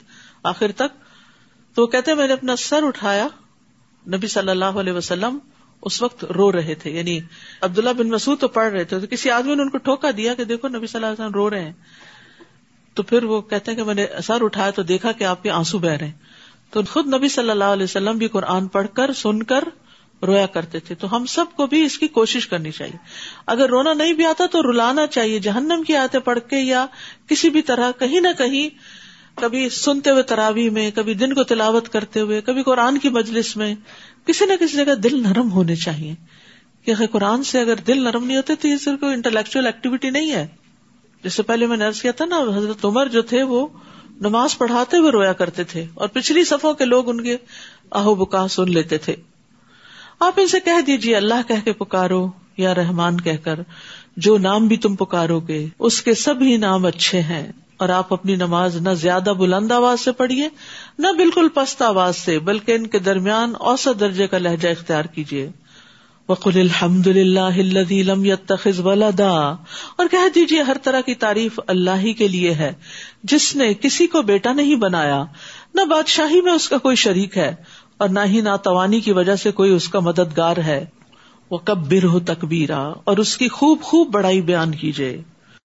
آخر 0.43 0.71
تک، 0.75 1.05
تو 1.75 1.81
وہ 1.81 1.87
کہتے 1.87 2.13
میں 2.13 2.27
نے 2.27 2.33
اپنا 2.33 2.55
سر 2.55 2.83
اٹھایا۔ 2.83 3.27
نبی 4.07 4.27
صلی 4.27 4.49
اللہ 4.49 4.65
علیہ 4.65 4.93
وسلم 4.93 5.37
اس 5.85 6.01
وقت 6.01 6.25
رو 6.25 6.51
رہے 6.51 6.75
تھے۔ 6.75 6.91
یعنی 6.91 7.19
عبداللہ 7.61 7.89
بن 7.89 8.09
مسعود 8.09 8.39
تو 8.39 8.47
پڑھ 8.47 8.73
رہے 8.73 8.83
تھے، 8.83 8.99
تو 8.99 9.07
کسی 9.07 9.29
آدمی 9.29 9.55
نے 9.55 9.61
ان 9.61 9.69
کو 9.69 9.77
ٹھوکا 9.77 10.09
دیا 10.17 10.33
کہ 10.33 10.43
دیکھو 10.43 10.67
نبی 10.67 10.87
صلی 10.87 10.97
اللہ 10.97 11.05
علیہ 11.05 11.25
وسلم 11.25 11.33
رو 11.33 11.49
رہے 11.49 11.65
ہیں۔ 11.65 11.73
تو 12.93 13.03
پھر 13.03 13.23
وہ 13.23 13.41
کہتے 13.41 13.71
ہیں 13.71 13.77
کہ 13.77 13.83
میں 13.83 13.93
نے 13.93 14.05
سر 14.23 14.43
اٹھایا 14.43 14.69
تو 14.69 14.83
دیکھا 14.83 15.11
کہ 15.11 15.23
آپ 15.23 15.43
کے 15.43 15.49
آنسو 15.49 15.77
بہ 15.77 15.87
رہے 15.87 16.05
ہیں۔ 16.05 16.13
تو 16.69 16.81
خود 16.89 17.13
نبی 17.13 17.27
صلی 17.27 17.49
اللہ 17.49 17.63
علیہ 17.63 17.83
وسلم 17.83 18.17
بھی 18.17 18.27
قرآن 18.27 18.67
پڑھ 18.67 18.87
کر، 18.93 19.13
سن 19.13 19.43
کر 19.43 19.63
رویا 20.25 20.45
کرتے 20.45 20.79
تھے۔ 20.79 20.95
تو 20.95 21.15
ہم 21.15 21.25
سب 21.25 21.45
کو 21.55 21.67
بھی 21.67 21.83
اس 21.83 21.97
کی 21.97 22.07
کوشش 22.07 22.47
کرنی 22.47 22.71
چاہیے۔ 22.71 22.97
اگر 23.45 23.69
رونا 23.69 23.93
نہیں 23.93 24.13
بھی 24.13 24.25
آتا 24.25 24.45
تو 24.45 24.71
رلانا 24.71 25.07
چاہیے۔ 25.07 25.39
جہنم 25.39 25.83
کی 25.87 25.95
آتے 25.95 26.19
پڑھ 26.19 26.39
کے 26.49 26.57
یا 26.57 26.85
کسی 27.29 27.49
بھی 27.49 27.61
طرح 27.61 27.91
کہیں 27.99 28.19
نہ 28.19 28.27
کہیں، 28.37 28.69
کبھی 29.35 29.69
سنتے 29.69 30.09
ہوئے 30.09 30.23
تراوی 30.23 30.69
میں، 30.69 30.91
کبھی 30.95 31.13
دن 31.13 31.33
کو 31.33 31.43
تلاوت 31.43 31.89
کرتے 31.89 32.19
ہوئے، 32.19 32.41
کبھی 32.41 32.63
قرآن 32.63 32.97
کی 32.97 33.09
مجلس 33.09 33.57
میں۔ 33.57 33.75
کسی 34.25 34.45
نہ 34.45 34.53
کسی 34.59 34.77
جگہ 34.77 34.95
دل 34.95 35.23
نرم 35.23 35.51
ہونے 35.51 35.75
چاہیے۔ 35.75 36.13
کہ 36.85 36.93
قرآن 37.11 37.43
سے 37.43 37.59
اگر 37.59 37.75
دل 37.75 38.03
نرم 38.03 38.25
نہیں 38.25 38.37
ہوتے 38.37 38.55
تو 38.55 38.67
یہ 38.67 38.77
صرف 38.77 39.03
انٹلیکچل 39.03 39.65
ایکٹیویٹی 39.65 40.09
نہیں 40.09 40.31
ہے۔ 40.31 40.47
جس 41.23 41.33
سے 41.33 41.43
پہلے 41.43 41.67
میں 41.67 41.77
نرس 41.77 42.01
کیا 42.01 42.11
تھا 42.11 42.25
نا، 42.25 42.39
حضرت 42.57 42.85
عمر 42.85 43.07
جو 43.07 43.21
تھے 43.21 43.43
وہ 43.43 43.67
نماز 44.21 44.57
پڑھاتے 44.57 44.97
ہوئے 44.97 45.11
رویا 45.11 45.33
کرتے 45.33 45.63
تھے 45.63 45.85
اور 45.93 46.07
پچھلی 46.07 46.43
صفوں 46.43 46.73
کے 46.73 46.85
لوگ 46.85 47.09
ان 47.09 47.23
کے 47.23 47.37
آہو 47.91 48.15
بکا 48.15 48.47
سن 48.47 48.71
لیتے 48.71 48.97
تھے۔ 48.97 49.15
آپ 50.19 50.33
ان 50.37 50.47
سے 50.47 50.59
کہہ 50.59 50.81
دیجیے 50.87 51.15
اللہ 51.15 51.47
کہہ 51.47 51.65
کے 51.65 51.73
پکارو 51.73 52.27
یا 52.57 52.75
رحمان 52.75 53.21
کہہ 53.21 53.37
کر، 53.43 53.59
جو 54.17 54.37
نام 54.37 54.67
بھی 54.67 54.77
تم 54.77 54.95
پکارو 54.95 55.39
گے، 55.39 55.67
اس 55.79 56.01
کے 56.01 56.13
سبھی 56.13 56.57
نام 56.57 56.85
اچھے 56.85 57.21
ہیں۔ 57.21 57.51
اور 57.77 57.89
آپ 57.89 58.13
اپنی 58.13 58.35
نماز 58.35 58.75
نہ 58.75 58.89
زیادہ 58.89 59.33
بلند 59.37 59.71
آواز 59.71 59.99
سے 59.99 60.11
پڑھیے، 60.11 60.49
نہ 60.99 61.07
بالکل 61.17 61.47
پست 61.53 61.81
آواز 61.81 62.15
سے، 62.15 62.39
بلکہ 62.39 62.71
ان 62.71 62.87
کے 62.87 62.99
درمیان 62.99 63.53
اوسط 63.59 63.99
درجے 63.99 64.27
کا 64.27 64.37
لہجہ 64.37 64.69
اختیار 64.69 65.05
کیجیے۔ 65.05 65.49
وقل 66.29 66.59
الحمد 66.59 67.07
للہ 67.07 67.91
لم 67.91 68.25
يتخذ 68.25 68.79
ولدا۔ 68.79 69.31
اور 69.95 70.05
کہہ 70.11 70.29
دیجیے، 70.35 70.61
ہر 70.61 70.77
طرح 70.83 71.01
کی 71.01 71.15
تعریف 71.15 71.59
اللہ 71.67 71.97
ہی 71.97 72.13
کے 72.13 72.27
لیے 72.27 72.53
ہے۔ 72.53 72.73
جس 73.23 73.55
نے 73.55 73.73
کسی 73.73 74.07
کو 74.07 74.21
بیٹا 74.21 74.53
نہیں 74.53 74.75
بنایا، 74.75 75.25
نہ 75.73 75.81
بادشاہی 75.81 76.41
میں 76.41 76.53
اس 76.53 76.69
کا 76.69 76.77
کوئی 76.77 76.95
شریک 76.95 77.37
ہے، 77.37 77.55
اور 77.97 78.09
نہ 78.09 78.19
ہی 78.25 78.41
ناتوانی 78.41 78.99
کی 78.99 79.11
وجہ 79.11 79.35
سے 79.35 79.51
کوئی 79.51 79.71
اس 79.71 79.89
کا 79.89 79.99
مددگار 79.99 80.57
ہے۔ 80.57 80.85
وہ 81.51 81.57
کب 81.57 81.91
بر 81.91 82.05
ہو 82.05 82.19
تکبیرا 82.19 82.93
اور 83.03 83.17
اس 83.17 83.37
کی 83.37 83.47
خوب 83.47 83.81
خوب 83.81 84.11
بڑائی 84.11 84.41
بیان 84.41 84.71
کیجیے۔ 84.71 85.21